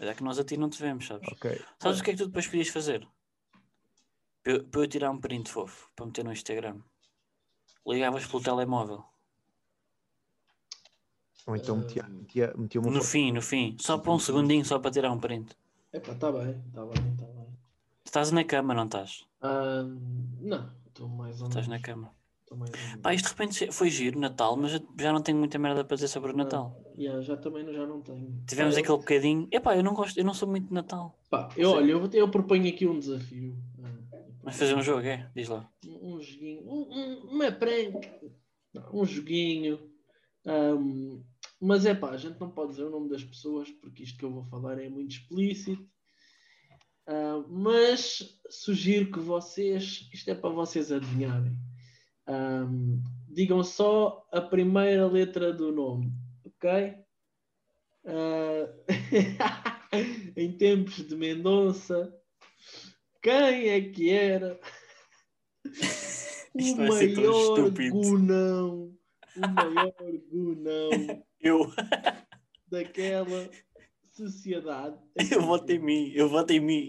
[0.00, 1.26] É que nós a ti não te vemos, sabes?
[1.32, 1.60] Ok.
[1.78, 3.08] Sabes o que é que tu depois podias fazer?
[4.42, 6.78] Para eu, tirar um print fofo, para meter no Instagram.
[7.86, 9.04] Ligavas pelo telemóvel.
[11.46, 11.78] Ou então Ah.
[11.78, 13.08] metia, metia, metia uma No foto.
[13.10, 13.76] fim, no fim.
[13.80, 15.56] Só para um segundinho, só para tirar um print.
[15.92, 17.46] Epá, está bem, está bem, está bem.
[18.04, 19.26] Estás na cama, não estás?
[19.40, 19.82] Ah,
[20.40, 22.12] não, estou mais ou Estás na cama.
[22.42, 23.00] Estou mais ou menos.
[23.00, 25.94] Pá, isto de repente foi giro, Natal, mas eu já não tenho muita merda para
[25.94, 26.78] dizer sobre o Natal.
[26.98, 28.42] Yeah, já também já não tenho.
[28.46, 29.48] Tivemos Pá, eu- aquele bocadinho.
[29.50, 31.18] Epá, eu não gosto, eu não sou muito de Natal.
[31.30, 33.56] Pá, eu, olha, eu, eu proponho aqui um desafio.
[34.48, 35.30] Mas fazer um jogo, é?
[35.34, 35.70] Diz lá.
[35.86, 37.94] um, um joguinho, um, um- uma prank,
[38.92, 39.90] um joguinho.
[40.46, 41.22] Ahm,
[41.60, 44.24] mas é pá, a gente não pode dizer o nome das pessoas porque isto que
[44.24, 45.86] eu vou falar é muito explícito.
[47.06, 51.56] Ah, mas sugiro que vocês, isto é para vocês adivinharem,
[52.26, 56.12] Ahm, digam só a primeira letra do nome,
[56.44, 56.94] ok?
[58.04, 58.68] Ah,
[60.36, 62.14] em tempos de Mendonça,
[63.22, 64.58] quem é que era
[66.54, 68.94] Isto o maior gunão,
[69.36, 69.94] o maior
[70.30, 70.90] gunão
[71.40, 71.72] Eu,
[72.66, 73.48] daquela
[74.12, 74.98] sociedade?
[75.30, 76.88] eu voto em mim, eu voto em mim.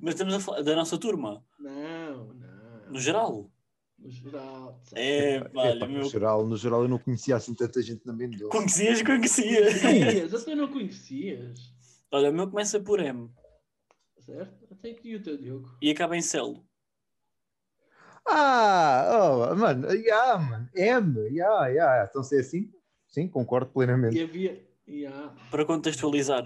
[0.00, 2.90] Mas estamos a falar da nossa turma, Não, não.
[2.90, 3.50] no geral.
[3.98, 4.82] No geral.
[4.94, 6.04] É, olha, no, meu.
[6.04, 8.48] geral, no geral eu não conhecia assim tanta gente na Mendonça.
[8.48, 9.80] Conhecias, conhecias.
[9.82, 11.72] Conhecias, até não conhecias.
[12.10, 13.30] Olha, o meu começa por M
[14.20, 14.63] Certo?
[14.84, 15.74] Até que e o teu Diogo.
[15.80, 16.62] e acaba em Celo.
[18.28, 20.68] Ah, oh, mano, yeah, mano.
[20.74, 22.06] M, yeah, yeah.
[22.10, 22.70] Então se é assim,
[23.08, 24.14] sim, concordo plenamente.
[24.18, 24.62] E havia.
[24.86, 25.34] Yeah.
[25.50, 26.44] Para contextualizar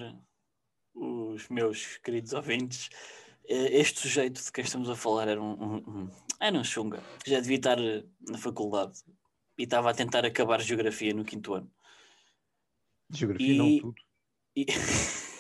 [0.95, 2.91] os meus queridos ouvintes,
[3.49, 7.03] eh, este sujeito de quem estamos a falar era um, um, um- era um chunga,
[7.25, 9.01] que já devia estar eh, na faculdade
[9.59, 11.69] e estava a tentar acabar geografia no quinto ano.
[13.11, 14.01] Geografia, E- não tudo.
[14.55, 14.67] E,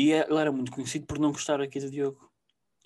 [0.00, 2.30] e é- ele era muito conhecido por não gostar aqui do Diogo.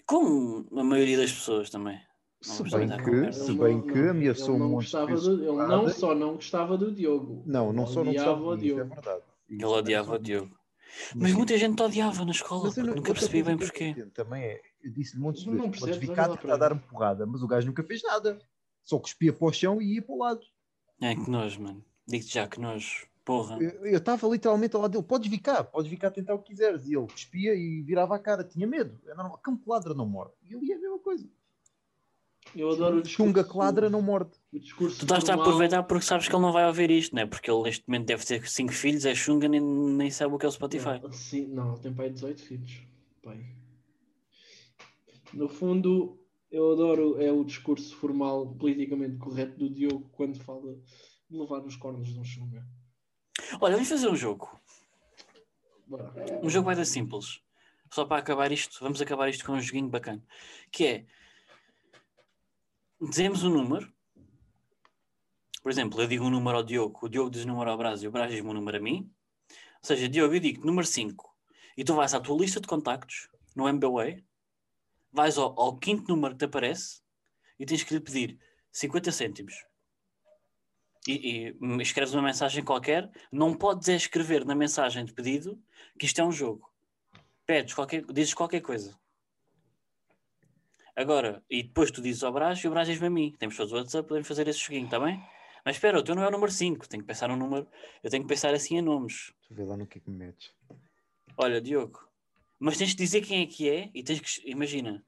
[0.07, 2.01] Como a maioria das pessoas também.
[2.45, 5.53] Não Se bem que, se bem não- que ameaçou ele não um gostava do, Ele
[5.53, 7.43] não só não gostava do Diogo.
[7.47, 8.95] Não, não ele só não odiava gostava o de mim, isso é Diogo.
[8.95, 9.23] verdade.
[9.49, 10.59] Ele odiava o Diogo.
[11.15, 11.37] Mas sim.
[11.37, 13.95] muita gente te odiava na escola, eu não- nunca percebi bem porquê.
[14.13, 15.45] Também é, eu disse-lhe Não vezes,
[15.81, 16.75] podes lá tentar para dar ele.
[16.75, 18.39] uma porrada, mas o gajo nunca fez nada.
[18.83, 20.41] Só cuspia para o chão e ia para o lado.
[21.01, 21.85] É que nojo, mano.
[22.07, 23.07] Digo-te já que nojo.
[23.25, 23.59] Porra.
[23.61, 26.51] Eu estava literalmente ao lado dele, podes vir cá, podes vir cá tentar o que
[26.51, 26.87] quiseres.
[26.87, 28.99] E ele cuspia e virava a cara, tinha medo.
[29.07, 30.33] É normal, cão que ladra não morde.
[30.49, 31.29] E ele ia a mesma coisa.
[32.55, 33.29] Eu adoro o discurso.
[33.29, 34.33] Chunga que ladra não morde.
[34.53, 37.25] O discurso Tu estás a aproveitar porque sabes que ele não vai ouvir isto, né?
[37.25, 40.45] Porque ele neste momento deve ter cinco filhos, é chunga, nem, nem sabe o que
[40.45, 41.01] é o Spotify.
[41.01, 42.83] Não, sim, não, ele tem pai 18 filhos.
[43.23, 43.41] Pai.
[45.33, 46.19] No fundo,
[46.51, 50.75] eu adoro é o discurso formal, politicamente correto do Diogo quando fala
[51.31, 52.67] de levar nos cornos de um chunga.
[53.63, 54.61] Olha, vamos fazer um jogo.
[55.87, 56.13] Bora.
[56.43, 57.41] Um jogo vai dar simples.
[57.93, 60.21] Só para acabar isto, vamos acabar isto com um joguinho bacana.
[60.73, 61.07] Que é
[63.01, 63.89] dizemos um número.
[65.63, 68.03] Por exemplo, eu digo um número ao Diogo, o Diogo diz um número ao Brás
[68.03, 69.09] e o Brás diz um número a mim.
[69.49, 69.57] Ou
[69.87, 71.33] seja, Diogo, eu digo número 5
[71.77, 74.25] e tu vais à tua lista de contactos no MBWay,
[75.13, 77.01] vais ao, ao quinto número que te aparece
[77.61, 78.41] e tens que lhe pedir
[78.73, 79.55] 50 cêntimos.
[81.07, 85.61] E, e escreves uma mensagem qualquer, não podes é escrever na mensagem de pedido
[85.99, 86.71] que isto é um jogo.
[87.45, 88.97] Pedes qualquer, dizes qualquer coisa.
[90.95, 93.35] Agora, e depois tu dizes ao Brás e o Brás diz-me a mim.
[93.39, 95.23] Temos todos o WhatsApp, podemos fazer esse joguinho, está bem?
[95.65, 97.67] Mas espera, o teu não é o número 5, tenho que pensar um número,
[98.03, 99.33] eu tenho que pensar assim em nomes.
[99.47, 100.53] Tu vê lá no que é que me metes.
[101.37, 102.01] Olha, Diogo,
[102.59, 105.05] mas tens que dizer quem é que é e tens que, imagina,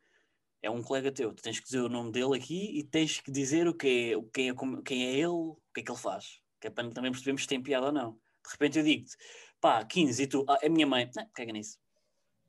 [0.64, 3.30] é um colega teu, tu tens que dizer o nome dele aqui e tens que
[3.30, 4.54] dizer o que é, o- quem, é,
[4.84, 7.48] quem é ele, o que é que ele faz, que é para também percebermos se
[7.48, 8.12] tem piada ou não.
[8.12, 9.14] De repente eu digo-te,
[9.60, 11.78] pá, 15 e tu, ah, é a minha mãe, não, caga nisso.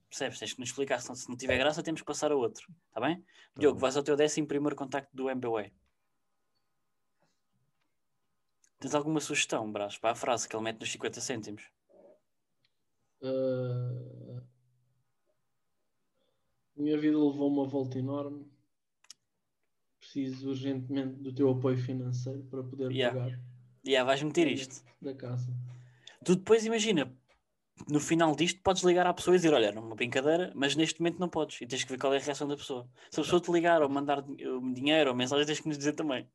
[0.10, 0.40] Percebes?
[0.40, 3.02] Tens que nos explicar, senão se não tiver graça temos que passar a outro, está
[3.02, 3.18] bem?
[3.18, 3.26] Tá
[3.60, 3.82] Diogo, bem.
[3.82, 5.74] vais ao teu décimo primeiro contacto do MBWay.
[8.80, 11.64] Tens alguma sugestão, Brás, para a frase que ele mete nos 50 cêntimos?
[13.24, 14.15] Ah,
[16.82, 18.46] minha vida levou uma volta enorme.
[20.00, 23.20] Preciso urgentemente do teu apoio financeiro para poder Yeah.
[23.20, 23.40] pagar
[23.84, 24.84] E yeah, vais meter isto.
[25.02, 25.52] da casa.
[26.24, 27.12] Tu depois imagina,
[27.90, 31.00] no final disto podes ligar à pessoa e dizer, olha, era uma brincadeira, mas neste
[31.00, 31.60] momento não podes.
[31.62, 32.88] E tens que ver qual é a reação da pessoa.
[33.12, 35.94] Se a pessoa te ligar ou mandar din- dinheiro ou mensagem, tens que nos dizer
[35.94, 36.28] também.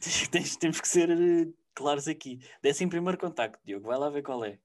[0.32, 2.40] Tens- temos que ser eh, claros aqui.
[2.60, 4.58] Décimo primeiro contacto, Diogo, vai lá ver qual é.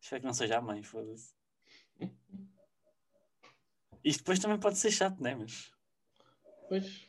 [0.00, 1.32] Espero que não seja a mãe, foda-se.
[4.08, 5.34] Isto depois também pode ser chato, não é?
[5.34, 5.70] Mas.
[6.66, 7.06] Pois,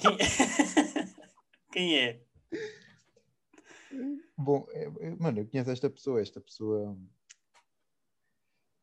[0.00, 0.18] Quem
[1.72, 2.22] Quem é?
[4.36, 6.96] Bom, é- é- mano, eu conheço esta pessoa, esta pessoa.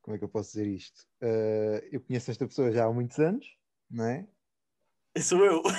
[0.01, 1.07] Como é que eu posso dizer isto?
[1.21, 3.45] Eh, eu conheço esta pessoa já há muitos anos,
[3.89, 4.27] não é?
[5.21, 5.61] Sou eu.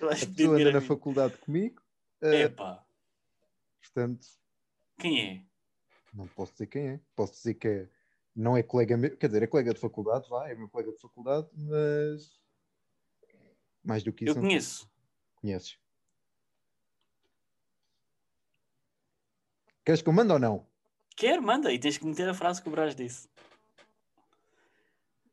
[0.00, 1.82] Eu A pessoa anda na faculdade comigo.
[2.22, 2.86] eh, Epá,
[3.82, 4.26] portanto,
[5.00, 5.55] quem é?
[6.16, 7.00] Não posso dizer quem é.
[7.14, 7.88] Posso dizer que é,
[8.34, 11.00] não é colega meu, quer dizer, é colega de faculdade, vai, é meu colega de
[11.00, 12.40] faculdade, mas
[13.84, 14.90] mais do que isso Eu não conheço.
[15.40, 15.78] conheces.
[19.84, 20.66] Queres que eu mande ou não?
[21.16, 23.28] Quer, manda, e tens que meter a frase que o Brás disse.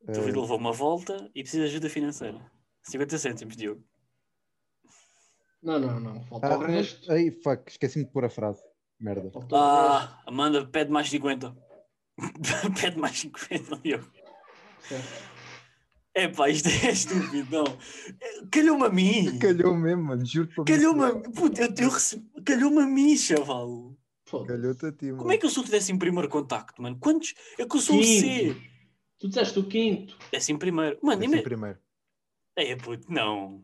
[0.02, 2.40] O teu Eh, levou uma volta e precisa de ajuda financeira.
[2.84, 3.84] 50 cêntimos, Diogo.
[5.62, 6.22] Não, não, não.
[6.26, 7.12] Falta ah, o resto.
[7.12, 8.62] Aí, fuck, esqueci-me de pôr a frase.
[9.00, 9.32] Merda.
[9.52, 11.56] Ah, Amanda, pede mais 50.
[12.82, 14.10] pede mais 50, Diogo.
[14.88, 15.34] Certo.
[16.16, 17.64] Epá, isto é estúpido, não.
[18.52, 19.39] Calhou-me a mim.
[19.39, 21.22] Calhou mesmo, mano, juro para Calhou-me a mim.
[21.32, 22.24] Puta, eu, eu recebi...
[22.46, 23.96] Calhou-me a mim, chaval.
[24.48, 25.18] Calhou-te a ti, mano.
[25.18, 26.98] Como é que eu sou o décimo primeiro contacto, mano?
[27.00, 27.34] Quantos?
[27.58, 28.04] É que eu sou o.
[28.04, 28.56] C.
[29.20, 30.18] Tu disseste o quinto.
[30.32, 31.00] Décimo primeiro.
[31.02, 31.80] Mano, Assim ima- primeiro.
[32.56, 33.64] É, puto, não.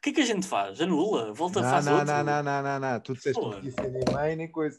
[0.00, 0.80] O que é que a gente faz?
[0.80, 1.30] Anula?
[1.34, 2.06] Volta, Não, faz não, outro?
[2.08, 3.00] não, não, não, não, não.
[3.00, 4.78] Tu disseste que ser nem nem coisa.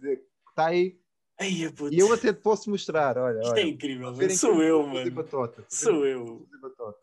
[0.50, 1.00] Está aí.
[1.40, 1.70] Ai.
[1.92, 3.38] E eu até te posso mostrar, olha.
[3.40, 3.60] Isto olha.
[3.60, 4.30] é incrível, mano.
[4.32, 5.12] Sou eu, fazer mano.
[5.12, 5.66] batota.
[5.70, 6.48] Sou eu.
[6.60, 6.96] fazer.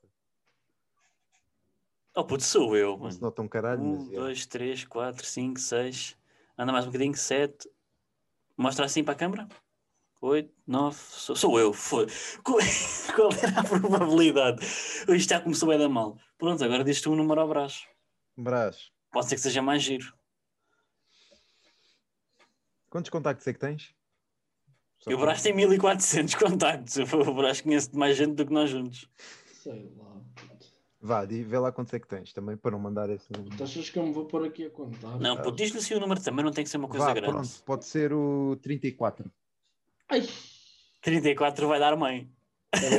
[2.16, 3.26] Oh, puto, sou eu, Não se mano.
[3.26, 4.16] nota um caralho, Um, mas é.
[4.16, 6.16] dois, três, quatro, cinco, seis.
[6.58, 7.70] Anda mais um bocadinho, sete.
[8.56, 9.48] Mostra assim para a câmara.
[10.20, 10.96] Oito, nove.
[10.98, 11.72] Sou, sou eu.
[11.72, 12.10] Foda.
[12.42, 12.58] Qual,
[13.14, 14.64] qual era a probabilidade?
[14.64, 16.18] Isto já começou a dar mal.
[16.36, 17.86] Pronto, agora dizes tu um número ao braço.
[18.48, 20.14] Brás, Pode ser que seja mais giro.
[22.88, 23.92] quantos contactos é que tens?
[25.00, 26.96] Só o Brás tem 1400 contactos.
[27.12, 29.08] O Brás conhece mais gente do que nós juntos.
[29.52, 30.20] Sei lá.
[31.00, 33.26] Vá, di- vê lá quantos é que tens também, para não mandar esse.
[33.28, 35.18] Tu achas que eu me vou pôr aqui a contar?
[35.18, 37.32] Não, pô, diz-lhe assim o número também, não tem que ser uma coisa Vá, grande.
[37.32, 39.30] pronto, pode ser o 34.
[40.08, 40.22] Ai!
[41.02, 42.30] 34 vai dar mãe.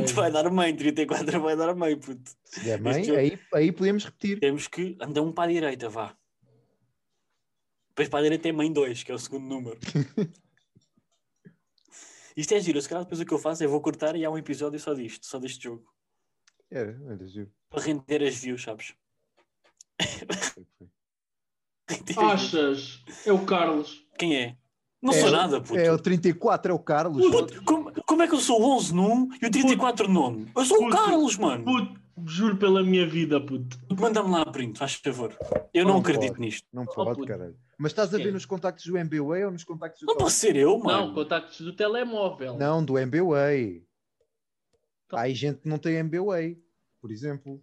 [0.07, 2.31] Tu vai dar mãe, 34 vai dar mãe, puto.
[2.43, 4.39] Se der Este jogo- aí, aí podemos repetir.
[4.39, 6.15] Temos que andar um para a direita, vá.
[7.89, 9.77] Depois para a direita é mãe 2, que é o segundo número.
[12.35, 14.29] Isto é giro, se calhar depois o que eu faço é vou cortar e há
[14.31, 15.85] um episódio só disto, só deste jogo.
[16.71, 17.51] Era, era giro.
[17.69, 18.95] Para render as views, sabes?
[22.17, 23.03] Achas?
[23.25, 24.05] É o Carlos.
[24.17, 24.57] Quem é?
[25.01, 25.77] Não É sou o- nada, puto.
[25.79, 27.25] É o 34, é o Carlos.
[27.31, 30.45] Puto, como, como é que eu sou o 11 num e o 34 nono?
[30.55, 30.95] Eu sou o Puto.
[30.97, 31.63] Carlos, mano.
[31.63, 33.77] Puto, juro pela minha vida, puto.
[33.97, 35.33] Manda-me lá a print, faz favor.
[35.73, 36.41] Eu não, Não acredito pode.
[36.41, 36.67] nisto.
[36.73, 37.27] Não pode, puto.
[37.27, 37.55] caralho.
[37.77, 38.31] Mas estás a ver É.
[38.31, 41.13] nos contactos do MBWay ou nos contactos do Não posso ser eu, Não, mano.
[41.13, 42.57] contactos do telemóvel.
[42.57, 43.85] Não, do MBWay.
[45.07, 45.19] Tá.
[45.19, 46.61] Há aí gente que não tem MBWay,
[47.01, 47.61] por exemplo.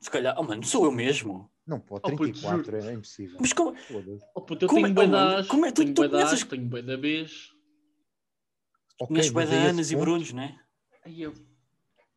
[0.00, 1.48] Se calhar, oh mano, sou eu mesmo.
[1.68, 3.36] Não pode, Oh, puto, 34 é impossível.
[3.38, 3.76] Mas como.
[4.34, 6.22] Oh, puto, eu Como tenho é- bué oh, como é- tu- tenho tu bué das,
[6.22, 7.50] começas- tenho bué da vez.
[8.98, 10.58] Ok, conheces bué mas de a esse Anas e Brunos, né?
[11.04, 11.34] Ai, eu...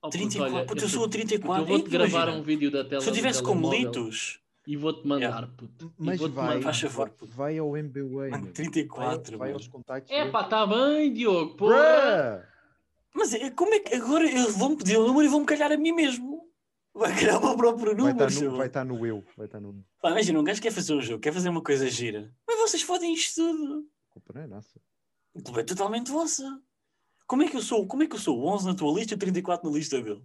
[0.01, 1.61] Oh, puto, 34, olha, puto, eu sou o puto, 34.
[1.63, 4.39] Eu vou-te Ei, gravar imagina, um vídeo da tela Se eu tivesse como telemóvel litos,
[4.65, 5.93] E vou-te mandar, puto.
[5.99, 6.61] E Mas vou-te vai, mandar.
[6.63, 7.35] Faz favor, puto.
[7.35, 8.31] vai ao MBWay.
[8.31, 8.53] mano, meu.
[8.53, 10.11] 34, vai, vai aos contactos.
[10.11, 11.55] É pá, tá bem, Diogo.
[11.55, 12.41] Bruh!
[13.13, 15.77] Mas é, como é que agora eles vão pedir o número e vão-me calhar a
[15.77, 16.30] mim mesmo?
[16.93, 19.23] Vai criar o meu próprio Vai número, estar no, vai estar no eu.
[19.37, 19.85] Vai estar no.
[20.01, 22.33] Pá, imagina, um gajo quer fazer um jogo, quer fazer uma coisa gira.
[22.45, 23.87] Mas vocês fodem isto tudo.
[24.09, 24.81] A culpa não é nossa.
[25.35, 26.61] A culpa é totalmente vossa.
[27.25, 27.87] Como é que eu sou?
[27.87, 30.01] Como é que eu sou o 11 na tua lista e o 34 na lista
[30.01, 30.21] dele?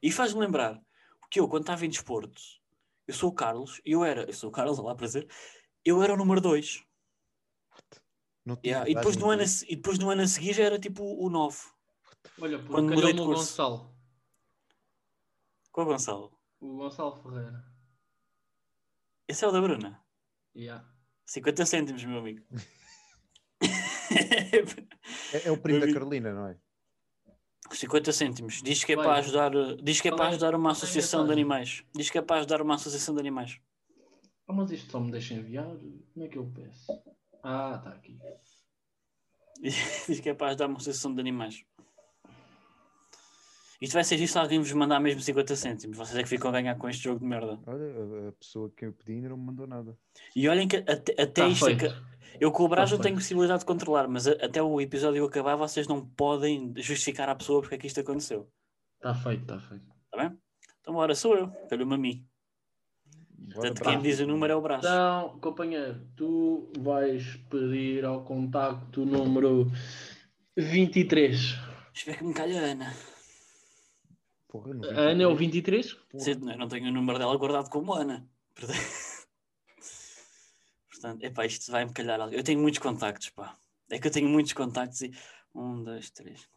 [0.00, 0.80] E faz-me lembrar
[1.30, 2.40] que eu, quando estava em desporto,
[3.06, 5.28] eu sou o Carlos, e eu era, eu sou o Carlos, olá, prazer,
[5.84, 6.82] eu era o número 2.
[8.44, 10.78] Não tinha Yeah, e, depois no ano e depois no ano a seguir já era
[10.78, 11.58] tipo o 9.
[12.40, 13.42] Olha, puto, Quando mudei de calhou-me o curso.
[13.42, 13.89] Gonçalo.
[15.72, 16.38] Qual é o Gonçalo?
[16.60, 17.64] O Gonçalo Ferreira.
[19.28, 20.02] Esse é o da Bruna.
[20.54, 20.84] Yeah.
[21.26, 22.44] 50 cêntimos, meu amigo.
[25.32, 26.58] É, é o primo da Carolina, não é?
[27.70, 28.62] 50 cêntimos.
[28.62, 29.04] Diz que é Vai.
[29.04, 29.52] para ajudar,
[29.82, 31.84] diz que é para ajudar uma associação de animais.
[31.94, 33.60] Diz que é para ajudar uma associação de animais.
[34.48, 35.76] Ah, mas isto só me deixa enviar?
[36.12, 36.86] Como é que eu peço?
[37.42, 38.18] Ah, está aqui.
[40.08, 41.64] Diz que é para ajudar uma associação de animais.
[43.80, 45.96] Isto vai ser isto se alguém vos mandar mesmo 50 cêntimos.
[45.96, 47.58] Vocês é que ficam a ganhar com este jogo de merda.
[47.66, 49.96] Olha, a, a pessoa que eu pedi ainda não me mandou nada.
[50.36, 51.64] E olhem que até, até Está isto.
[51.64, 51.86] feito.
[51.86, 52.02] aca-
[52.38, 55.24] Eu com o Brás Tá não tenho possibilidade de controlar, mas a- até o episódio
[55.24, 58.48] acabar vocês não podem justificar à pessoa porque é que isto aconteceu.
[58.96, 59.84] Está feito, está feito.
[60.04, 60.38] Está bem?
[60.80, 61.48] Então, bora, sou eu.
[61.70, 62.26] Calhou-me a mim.
[63.38, 64.84] Bora, Portanto, quem me diz o número é o Brás.
[64.84, 69.70] Então, companheiro, tu vais pedir ao contacto número
[70.56, 71.58] 23.
[71.94, 72.94] Espero que me calhe a Ana.
[74.50, 75.94] Porra, não A Ana é o 23?
[75.94, 76.34] Porra.
[76.40, 78.28] Não, eu não tenho o número dela guardado como Ana.
[80.90, 82.20] Portanto, epá, isto vai-me calhar.
[82.32, 83.56] Eu tenho muitos contactos, pá.
[83.88, 85.12] É que eu tenho muitos contactos e.
[85.54, 86.48] Um, dois, três.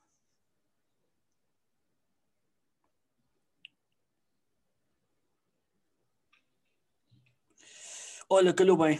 [8.29, 8.99] Olha, calhou bem.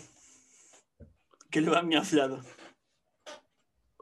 [1.51, 2.43] Calhou a minha afilhada.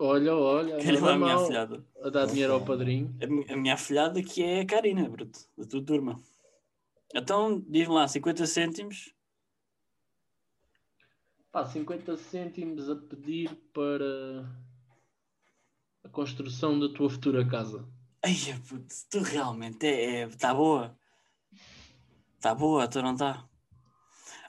[0.04, 1.86] Olha, olha, nada a minha mal afilhada.
[2.02, 3.16] a dar dinheiro ao padrinho.
[3.22, 6.20] A, a minha afilhada que é a Karina, bruto, da tua turma.
[7.14, 9.14] Então, diz-me lá, 50 cêntimos.
[11.52, 14.50] Pá, 50 cêntimos a pedir para
[16.04, 17.88] a construção da tua futura casa.
[18.26, 18.34] Ai,
[18.68, 20.24] puto, tu realmente é.
[20.24, 20.98] Está boa.
[22.38, 23.48] Está boa, tu não está.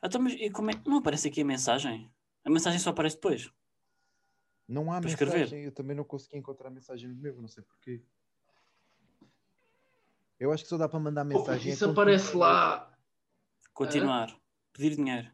[0.02, 0.80] Então, mas e como é?
[0.86, 2.10] Não aparece aqui a mensagem?
[2.42, 3.52] A mensagem só aparece depois.
[4.72, 5.64] Não há mensagem, escrever.
[5.66, 8.00] eu também não consegui encontrar a mensagem no meu, não sei porquê.
[10.40, 11.70] Eu acho que só dá para mandar mensagem.
[11.70, 12.90] é Isso aparece lá.
[13.74, 14.34] Continuar.
[14.72, 15.30] Pedir dinheiro.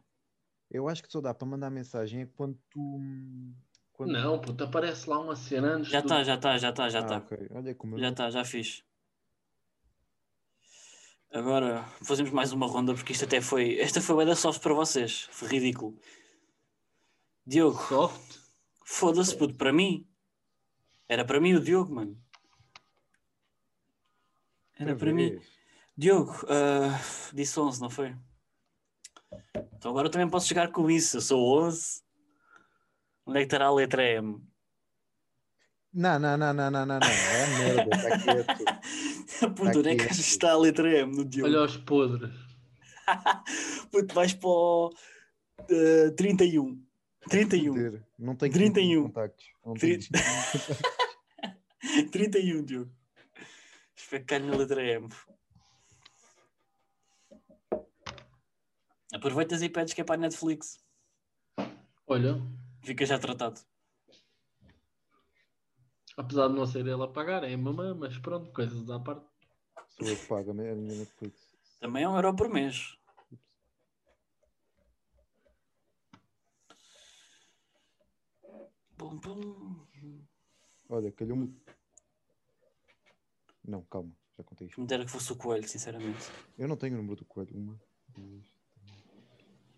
[0.69, 2.99] Eu acho que só dá para mandar mensagem é quando tu.
[3.93, 4.11] Quando...
[4.11, 5.89] Não, puto, aparece lá uma cena antes.
[5.89, 7.17] Já do- está, já está, já está, já Ah, está.
[7.17, 7.47] ok.
[7.51, 8.83] Olha como eu Já está, já fiz.
[11.31, 13.79] Agora fazemos mais uma ronda porque isto até foi.
[13.79, 15.27] Esta foi bué da soft para vocês.
[15.31, 15.97] Foi ridículo.
[17.45, 18.37] Diogo, Soft.
[18.89, 20.07] Foda-se, puto, para mim.
[21.07, 22.19] Era para mim o Diogo, mano.
[24.77, 25.29] Era para mim.
[25.29, 25.47] vez.
[25.95, 26.99] Diogo, ah,
[27.33, 28.15] disse 11, não foi?
[29.73, 31.17] Então agora eu também posso chegar com isso.
[31.17, 32.01] Eu sou 11.
[33.25, 34.41] Onde é que estará a letra M?
[35.93, 37.07] Não, não, não, não, não, não, não.
[37.07, 39.53] É merda, está quieto.
[39.55, 40.19] Puto, onde é que aqui.
[40.19, 41.47] está a letra M no Diogo?
[41.49, 42.33] Olha os podres.
[43.91, 44.93] Puto, vais para o
[45.69, 46.88] eh, 31.
[47.29, 47.73] 31.
[47.73, 48.03] Foder.
[48.17, 49.03] Não tenho 31.
[49.03, 49.45] contactos.
[49.65, 50.11] Não tenho Tri-
[52.11, 52.91] 31, Diogo.
[53.95, 55.07] Espero que calhe na letra M.
[59.13, 60.83] Aproveitas e pedes que é para a Netflix.
[62.07, 62.41] Olha,
[62.81, 63.59] Fica já tratado.
[66.17, 69.25] apesar de não ser ele a pagar, é a mamã, mas pronto, coisas à parte.
[69.89, 71.49] Sou eu que pago a minha Netflix.
[71.79, 72.97] Também é um euro por mês.
[78.99, 79.79] Bum, bum.
[80.89, 81.55] Olha, calhou-me.
[83.65, 84.81] Não, calma, já contei isto.
[84.81, 86.29] Me dera que fosse o coelho, sinceramente.
[86.57, 87.55] Eu não tenho o número do coelho.
[87.55, 88.45] Uma, duas.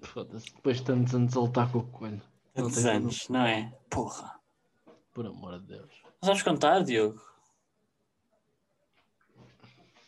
[0.02, 2.22] Foda-se, depois de tantos anos ele está com o coelho.
[2.56, 3.72] Tantos anos, não é?
[3.92, 4.40] Porra.
[5.14, 6.02] Por amor de Deus.
[6.20, 7.22] Não sabes contar, Diogo?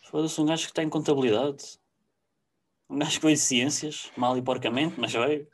[0.09, 1.79] Foda-se um gajo que está em contabilidade.
[2.89, 5.47] Um gajo que veio de ciências, mal e porcamente, mas veio.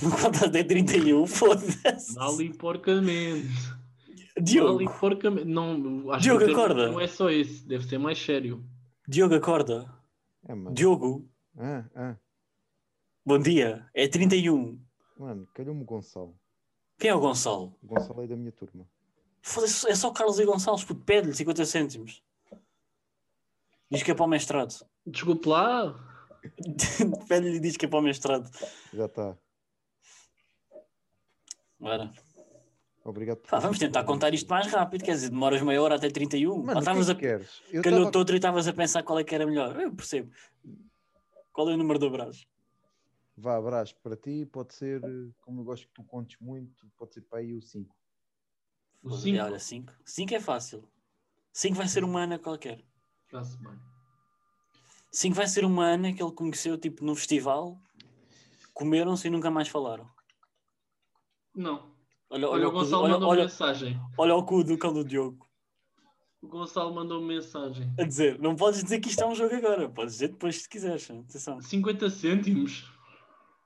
[0.00, 2.14] Não contas até 31, foda-se.
[2.14, 3.48] Mal e porcamente.
[3.48, 5.44] Mal Diogo, e porcamente.
[5.46, 6.88] Não, acho Diogo, que o acorda.
[6.90, 8.64] não é só isso, deve ser mais sério.
[9.06, 9.92] Diogo, acorda.
[10.48, 10.74] É, mano.
[10.74, 11.28] Diogo,
[11.58, 12.16] Ah, ah.
[13.26, 13.86] bom dia.
[13.92, 14.80] É 31.
[15.18, 16.34] Mano, calhou-me o Gonçalo.
[16.98, 17.76] Quem é o Gonçalo?
[17.82, 18.88] O Gonçalo é da minha turma.
[19.42, 22.22] Foda-se, é só Carlos e Gonçalves, puto, pede-lhe 50 cêntimos.
[23.90, 24.72] Diz que é para o mestrado.
[25.06, 25.94] Desculpe lá.
[27.28, 28.48] Pede-lhe e diz que é para o mestrado.
[28.94, 29.36] Já está.
[31.82, 32.12] Ora.
[33.04, 36.08] Obrigado por Pá, vamos tentar contar isto mais rápido, quer dizer, demoras meia hora até
[36.08, 36.58] 31.
[36.58, 37.62] Mano, que estavas é a que queres?
[37.72, 39.78] Eu calhou tava- outro e estavas a pensar qual é que era melhor.
[39.80, 40.32] Eu percebo.
[41.52, 42.46] Qual é o número do abraço?
[43.36, 44.46] Vá, abraço para ti.
[44.46, 45.00] Pode ser,
[45.40, 47.92] como eu gosto que tu contes muito, pode ser para aí o 5.
[49.02, 49.42] O Foda-se, cinco.
[49.44, 49.92] Olha, 5.
[50.04, 50.88] 5 é fácil.
[51.52, 52.84] 5 vai ser uma Ana qualquer.
[53.32, 53.76] Já-se bem.
[55.10, 57.76] 5 vai ser uma Ana que ele conheceu tipo num festival,
[58.72, 60.08] comeram-se e nunca mais falaram.
[61.54, 61.92] Não.
[62.30, 64.00] Olha, Olha, olha, o o Gonçalo olha, mandou olha, mensagem.
[64.16, 65.46] olha o cu do cão do Diogo.
[66.40, 67.92] O Gonçalo mandou mensagem.
[67.98, 70.68] A dizer, não podes dizer que isto é um jogo agora, podes dizer depois se
[70.68, 71.08] quiseres.
[71.10, 71.60] Atenção.
[71.60, 72.90] 50 cêntimos.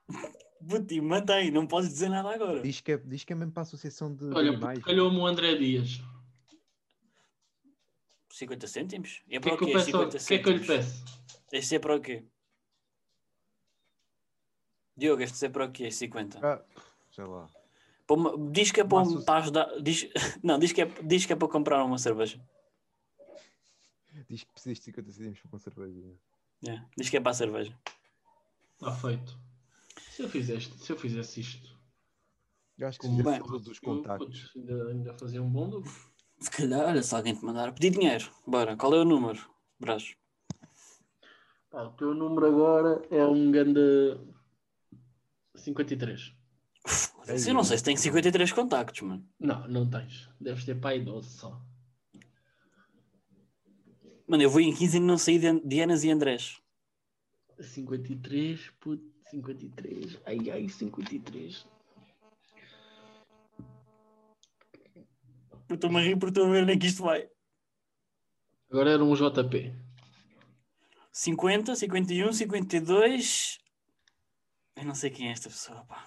[0.68, 2.60] Puti, mantém, não podes dizer nada agora.
[2.60, 4.80] Diz que, é, diz que é mesmo para a Associação de Olha, Animais.
[4.82, 6.00] calhou-me o André Dias.
[8.32, 9.22] 50 cêntimos?
[9.30, 9.72] É O que para é o que eu quê?
[9.74, 9.96] peço?
[9.96, 11.04] ao- 50 O que é que eu lhe peço?
[11.52, 12.24] Este é para o quê?
[14.96, 15.90] Diogo, este é para o quê?
[15.90, 16.38] 50.
[16.42, 16.64] Ah,
[17.12, 17.48] sei lá.
[18.08, 19.80] Uma- diz que é para, um- para ajudar.
[19.82, 20.08] Diz,
[20.42, 22.40] não, diz que, é, diz que é para comprar uma cerveja.
[24.28, 26.14] Diz que precisas de 50 centímetros para uma cerveja.
[26.66, 27.78] É, diz que é para a cerveja.
[28.74, 29.38] Está feito.
[30.10, 31.78] Se eu fizesse, se eu fizesse isto,
[32.78, 33.16] Eu acho que bem.
[33.16, 34.52] tivesse todos os contactos.
[34.56, 35.92] ainda, ainda fazia um bom lucro.
[36.38, 38.30] Se calhar, olha, se alguém te mandar pedir dinheiro.
[38.46, 39.38] Bora, qual é o número?
[39.80, 40.14] Brás.
[41.70, 43.80] Pá, o teu número agora é um grande
[45.56, 46.34] 53.
[47.26, 49.28] Eu não sei se tenho 53 contactos, mano.
[49.38, 50.28] Não, não tens.
[50.40, 51.60] Deves ter pai 12 só.
[54.28, 56.60] Mano, eu vou em 15 e não saí de de Anas e Andrés.
[57.60, 60.20] 53, puto, 53.
[60.26, 61.66] Ai, ai, 53.
[65.68, 67.28] Eu estou-me a rir porque estou a ver onde é que isto vai.
[68.70, 69.74] Agora era um JP.
[71.12, 73.58] 50, 51, 52.
[74.76, 76.06] Eu não sei quem é esta pessoa, pá.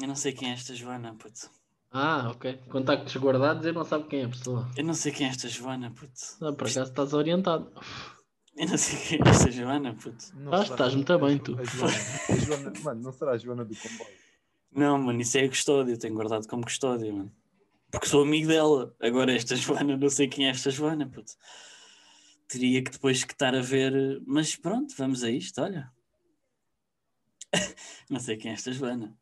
[0.00, 1.50] Eu não sei quem é esta Joana, puto.
[1.92, 2.56] Ah, ok.
[2.68, 4.68] Contactos guardados e não sabe quem é a pessoa.
[4.76, 6.12] Eu não sei quem é esta Joana, puto.
[6.40, 7.70] Ah, por acaso estás orientado.
[8.56, 10.24] Eu não sei quem é esta Joana, puto.
[10.36, 11.56] Não Ah, estás a- muito a bem, tu.
[11.58, 11.94] a Joana,
[12.28, 14.10] a Joana- mano, não será a Joana do comboio.
[14.72, 15.96] Não, mano, isso é custódio.
[15.96, 17.32] Tenho guardado como custódio, mano.
[17.92, 18.92] Porque sou amigo dela.
[19.00, 21.32] Agora, esta Joana, não sei quem é esta Joana, puto.
[22.48, 24.20] Teria que depois que estar a ver.
[24.26, 25.88] Mas pronto, vamos a isto, olha.
[28.10, 29.16] não sei quem é esta Joana.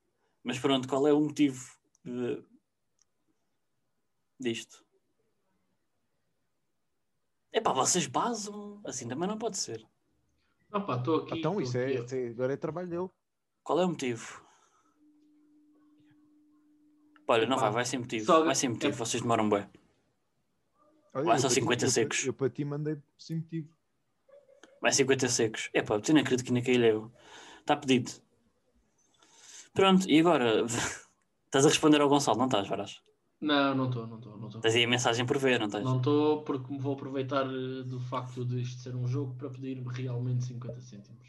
[0.44, 2.42] Mas pronto, qual é o motivo de...
[4.40, 4.84] disto?
[7.52, 8.80] Epá, vocês basam.
[8.84, 9.86] Assim também não pode ser.
[10.70, 11.38] Ah pá, estou aqui.
[11.38, 12.04] Então, isso é, aqui.
[12.04, 13.10] isso é- agora é trabalho dele.
[13.62, 14.42] Qual é o motivo?
[17.28, 18.26] Olha, não Epá, vai, vai sem motivo.
[18.26, 19.66] só- Vai sem motivo, é- vocês demoram bem.
[21.14, 22.26] Olha, Vai só para ti- 50 eu secos.
[22.26, 23.68] Eu para ti mandei sem motivo.
[24.80, 25.70] Vai 50 secos.
[25.72, 27.12] Epá, tu não acredito que caí eu.
[27.60, 28.10] Está pedido.
[29.72, 30.64] Pronto, e agora?
[31.46, 33.00] estás a responder ao Gonçalo, não estás, Varas?
[33.40, 34.60] Não, não estou, não estou, não estou.
[34.60, 35.84] Tens aí a mensagem por ver, não estás?
[35.84, 39.50] Não estou porque me vou aproveitar eh, do facto de isto ser um jogo para
[39.50, 41.26] pedir realmente 50 cêntimos.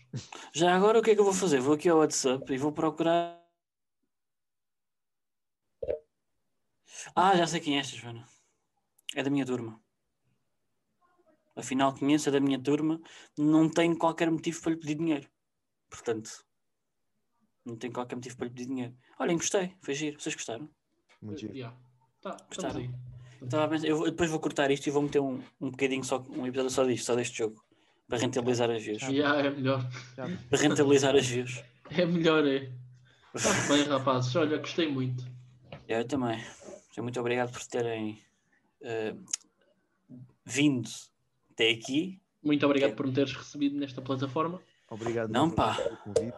[0.54, 1.60] Já agora o que é que eu vou fazer?
[1.60, 3.42] Vou aqui ao WhatsApp e vou procurar.
[7.16, 8.26] Ah, já sei quem é esta, Joana.
[9.16, 9.82] É da minha turma.
[11.56, 13.02] Afinal, conheço, é da minha turma.
[13.36, 15.28] Não tenho qualquer motivo para lhe pedir dinheiro.
[15.90, 16.46] Portanto,
[17.66, 18.94] não tenho qualquer motivo para lhe pedir dinheiro.
[19.20, 20.20] Olhem, gostei, foi giro.
[20.20, 20.70] Vocês gostaram?
[21.22, 21.54] Muito giro.
[21.56, 21.76] Yeah.
[22.22, 22.80] Tá, Gostaram?
[22.80, 22.90] aí.
[23.42, 26.26] Estava a pensar- eu depois vou cortar isto e vou meter um, um bocadinho só,
[26.30, 27.64] um episódio só disto, só deste jogo.
[28.08, 29.02] Para rentabilizar as views.
[29.04, 29.90] Yeah, é melhor.
[30.16, 31.64] Já- Para rentabilizar as views.
[31.92, 32.72] É melhor, é.
[33.36, 34.36] Está bem, rapazes.
[34.36, 35.26] Olha, gostei muito.
[35.88, 36.42] Eu também.
[36.98, 38.20] Muito obrigado por terem
[38.82, 39.14] eh,
[40.46, 40.90] vindo
[41.52, 42.22] até aqui.
[42.44, 44.62] Muito obrigado por me teres recebido nesta plataforma.
[44.94, 45.78] Obrigado Não, pá.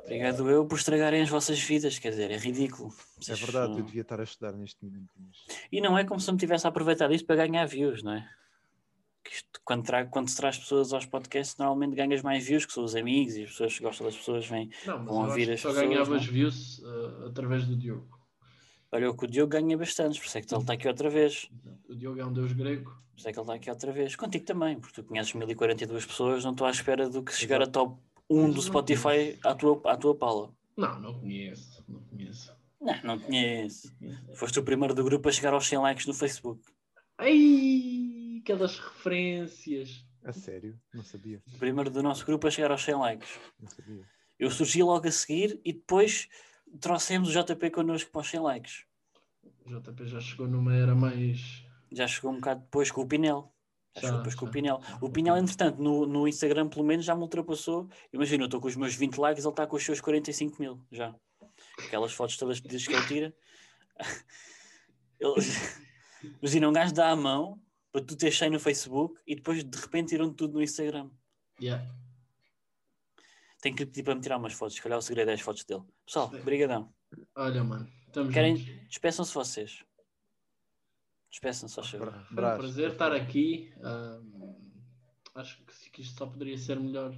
[0.04, 2.90] Obrigado eu por estragarem as vossas vidas, quer dizer, é ridículo.
[3.18, 5.10] É Vocês verdade, não- eu devia estar a estudar neste momento.
[5.20, 5.38] Mas...
[5.72, 8.14] E não é como se eu me tivesse a aproveitar disto para ganhar views, não
[8.14, 8.30] é?
[9.30, 12.84] Isto, quando, tra quando se traz pessoas aos podcasts, normalmente ganhas mais views, que são
[12.84, 14.70] os amigos e as pessoas que gostam das pessoas vêm.
[14.86, 16.32] Não, mas Vão ouvir as só pessoas, ganhavas não é?
[16.32, 18.20] views eh, através do Diogo.
[18.92, 21.10] Olha, o que o Diogo ganha bastantes, por isso é que ele está aqui outra
[21.10, 21.50] vez.
[21.90, 22.92] O Diogo é um deus grego.
[22.92, 24.16] Por isso é que ele está aqui outra vez.
[24.16, 27.68] Contigo também, porque tu conheces 1042 pessoas, não estou à espera do que chegar a
[27.68, 28.00] top
[28.30, 30.54] 1 Mas do Spotify à tua, à tua pala.
[30.76, 31.84] Não, não conheço.
[31.88, 32.56] Não conheço.
[32.82, 33.96] Não, não conheço.
[34.34, 36.62] Foste o primeiro do grupo a chegar aos 100 likes no Facebook.
[37.18, 40.06] Ai, aquelas referências.
[40.24, 40.80] A sério?
[40.94, 41.42] Não sabia.
[41.54, 43.40] O primeiro do nosso grupo a chegar aos 100 likes.
[43.60, 44.04] Não sabia.
[44.38, 46.28] Eu surgi logo a seguir e depois
[46.82, 48.86] trouxemos o JP connosco para os 100 likes.
[49.66, 51.66] O JP já chegou numa era mais.
[51.92, 53.55] Já chegou um bocado depois com o Pinel.
[53.96, 54.54] Já, Já, chegou depois com o já.
[54.54, 54.82] Pinel.
[55.02, 57.90] O Pinel, entretanto, no, no Instagram, pelo menos, já me ultrapassou.
[58.12, 60.82] Imagina, eu estou com os meus 20 likes, ele está com os seus 45 mil
[60.92, 61.16] já.
[61.80, 63.36] Aquelas fotos todas que dizes que ele tira.
[65.18, 65.34] Ele...
[66.42, 69.78] Imagina, um gajo dá a mão para tu ter 100 no Facebook e depois de
[69.78, 71.10] repente tiram tudo no Instagram.
[71.62, 71.90] Yeah.
[73.62, 74.76] Tenho que lhe pedir para me tirar umas fotos.
[74.76, 75.84] Se calhar o segredo é as fotos dele.
[76.06, 76.42] Pessoal, Sim.
[76.42, 76.94] brigadão.
[77.34, 77.90] Olha, mano,
[78.34, 78.58] Querem-.
[78.90, 79.85] Despeçam-se vocês.
[81.36, 82.24] Despeçam-se, Bra- eu.
[82.24, 83.74] Foi um prazer estar aqui.
[85.36, 87.14] Acho que, que isto só poderia ser melhor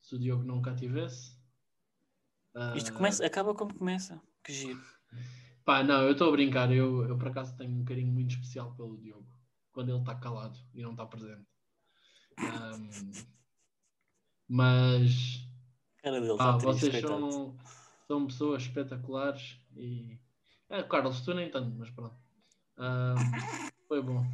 [0.00, 1.38] se o Diogo não cá tivesse.
[2.56, 4.20] Ah, Isto começa, acaba como começa.
[4.42, 4.82] Que giro.
[5.64, 6.72] Pá, não, eu estou a brincar.
[6.72, 9.28] Eu, eu por acaso tenho um carinho muito especial pelo Diogo
[9.70, 11.46] quando ele está calado e não está presente.
[12.36, 13.12] Ahm,
[14.48, 15.46] mas
[16.02, 17.56] Cara dele, pá, vocês são,
[18.08, 20.18] são pessoas espetaculares e.
[20.68, 22.19] É, Carlos, tu nem tanto, mas pronto.
[22.80, 23.16] Ahm,
[23.86, 24.24] foi bom.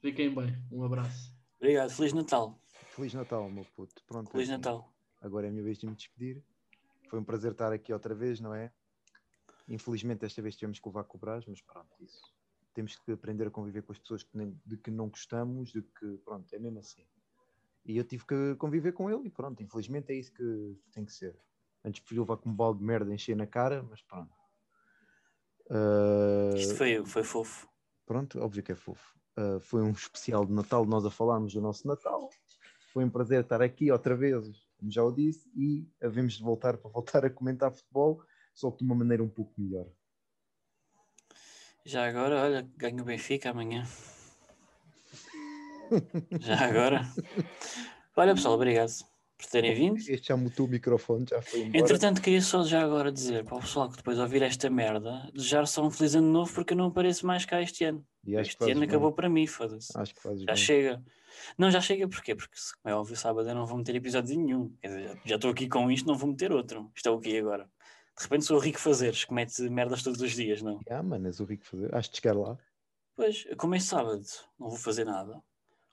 [0.00, 0.56] Fiquem bem.
[0.70, 1.34] Um abraço.
[1.56, 2.56] Obrigado, Feliz Natal.
[2.94, 4.02] Feliz Natal, meu puto.
[4.06, 4.94] Pronto, Feliz assim, Natal.
[5.20, 6.42] Agora é a minha vez de me despedir.
[7.08, 8.72] Foi um prazer estar aqui outra vez, não é?
[9.68, 12.32] Infelizmente, desta vez tivemos que levar com o Brás, mas pronto, isso.
[12.72, 15.82] Temos que aprender a conviver com as pessoas que nem- de que não gostamos, de
[15.82, 17.04] que, pronto, é mesmo assim.
[17.84, 21.12] E eu tive que conviver com ele e pronto, infelizmente é isso que tem que
[21.12, 21.36] ser.
[21.84, 24.32] Antes preferi levar com um balde de merda encher na cara, mas pronto.
[25.70, 27.68] Ah, Isto foi, foi fofo.
[28.10, 29.16] Pronto, óbvio que é fofo.
[29.38, 32.28] Uh, foi um especial de Natal, nós a falarmos do nosso Natal.
[32.92, 34.44] Foi um prazer estar aqui outra vez,
[34.76, 38.20] como já o disse, e havemos de voltar para voltar a comentar futebol,
[38.52, 39.86] só que de uma maneira um pouco melhor.
[41.84, 43.84] Já agora, olha, ganho o Benfica amanhã.
[46.40, 47.02] Já agora.
[48.16, 48.90] Olha, pessoal, obrigado
[49.40, 49.96] por terem vindo.
[50.08, 51.78] Este já mutou o microfone, já foi embora.
[51.78, 55.66] Entretanto, queria só já agora dizer para o pessoal que depois ouvir esta merda, desejar
[55.66, 58.04] só um feliz ano novo porque eu não apareço mais cá este ano.
[58.24, 58.88] Que Este ano bem.
[58.88, 59.96] acabou para mim, foda-se.
[59.98, 60.56] Acho que fazes Já bem.
[60.56, 61.02] chega.
[61.56, 62.34] Não, já chega porquê?
[62.34, 64.74] Porque, se- como é óbvio, sábado eu não vou meter episódio nenhum.
[64.80, 66.90] Quer dizer, já estou aqui com isto, não vou meter outro.
[66.94, 67.64] Isto é o quê agora?
[68.16, 70.80] De repente sou o Rico Fazeres, que mete merdas todos os dias, não?
[70.90, 71.94] Ah, mano, és o rico fazer.
[71.94, 72.58] Acho de chegar lá.
[73.16, 74.22] Pois, como é sábado,
[74.58, 75.40] não vou fazer nada.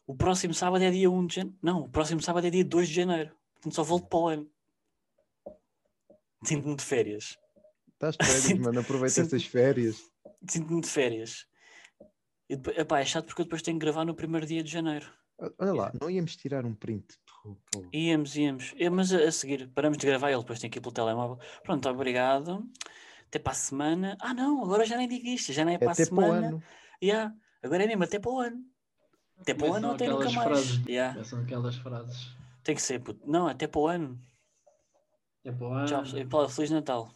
[0.08, 1.58] O próximo sábado é dia 1 de janeiro.
[1.62, 3.36] Não, o próximo sábado é dia 2 de janeiro.
[3.56, 4.50] Portanto, só volto para o ano.
[6.44, 7.38] Sinto-me de férias.
[7.94, 8.80] Estás de férias, Sinto- mano.
[8.80, 10.02] Aproveita sinto- essas férias.
[10.50, 11.46] Sinto-me de férias.
[12.50, 15.12] E epá, é chato porque eu depois tenho que gravar no primeiro dia de janeiro.
[15.60, 17.06] Olha lá, não íamos tirar um print.
[17.44, 17.86] Pô, pô.
[17.94, 18.74] Íamos, íamos.
[18.78, 21.38] É, mas a, a seguir, paramos de gravar, ele depois tem que ir pelo telemóvel.
[21.64, 22.64] Pronto, obrigado.
[23.28, 24.18] Até para a semana.
[24.22, 26.14] Ah, não, agora já nem digo isto, já nem é É para a até para
[26.16, 26.48] o semana.
[26.48, 26.64] ano.
[27.04, 28.64] Yeah, agora é mesmo até para o ano.
[29.40, 30.48] Até para o ano ou até nunca mais.
[30.48, 32.30] frases- Yeah, São aquelas frases.
[32.64, 33.20] tem que ser, puto.
[33.26, 34.20] Não, até para o ano.
[35.46, 35.86] É para o ano.
[35.88, 36.06] Tchau,
[36.50, 37.10] Feliz Natal.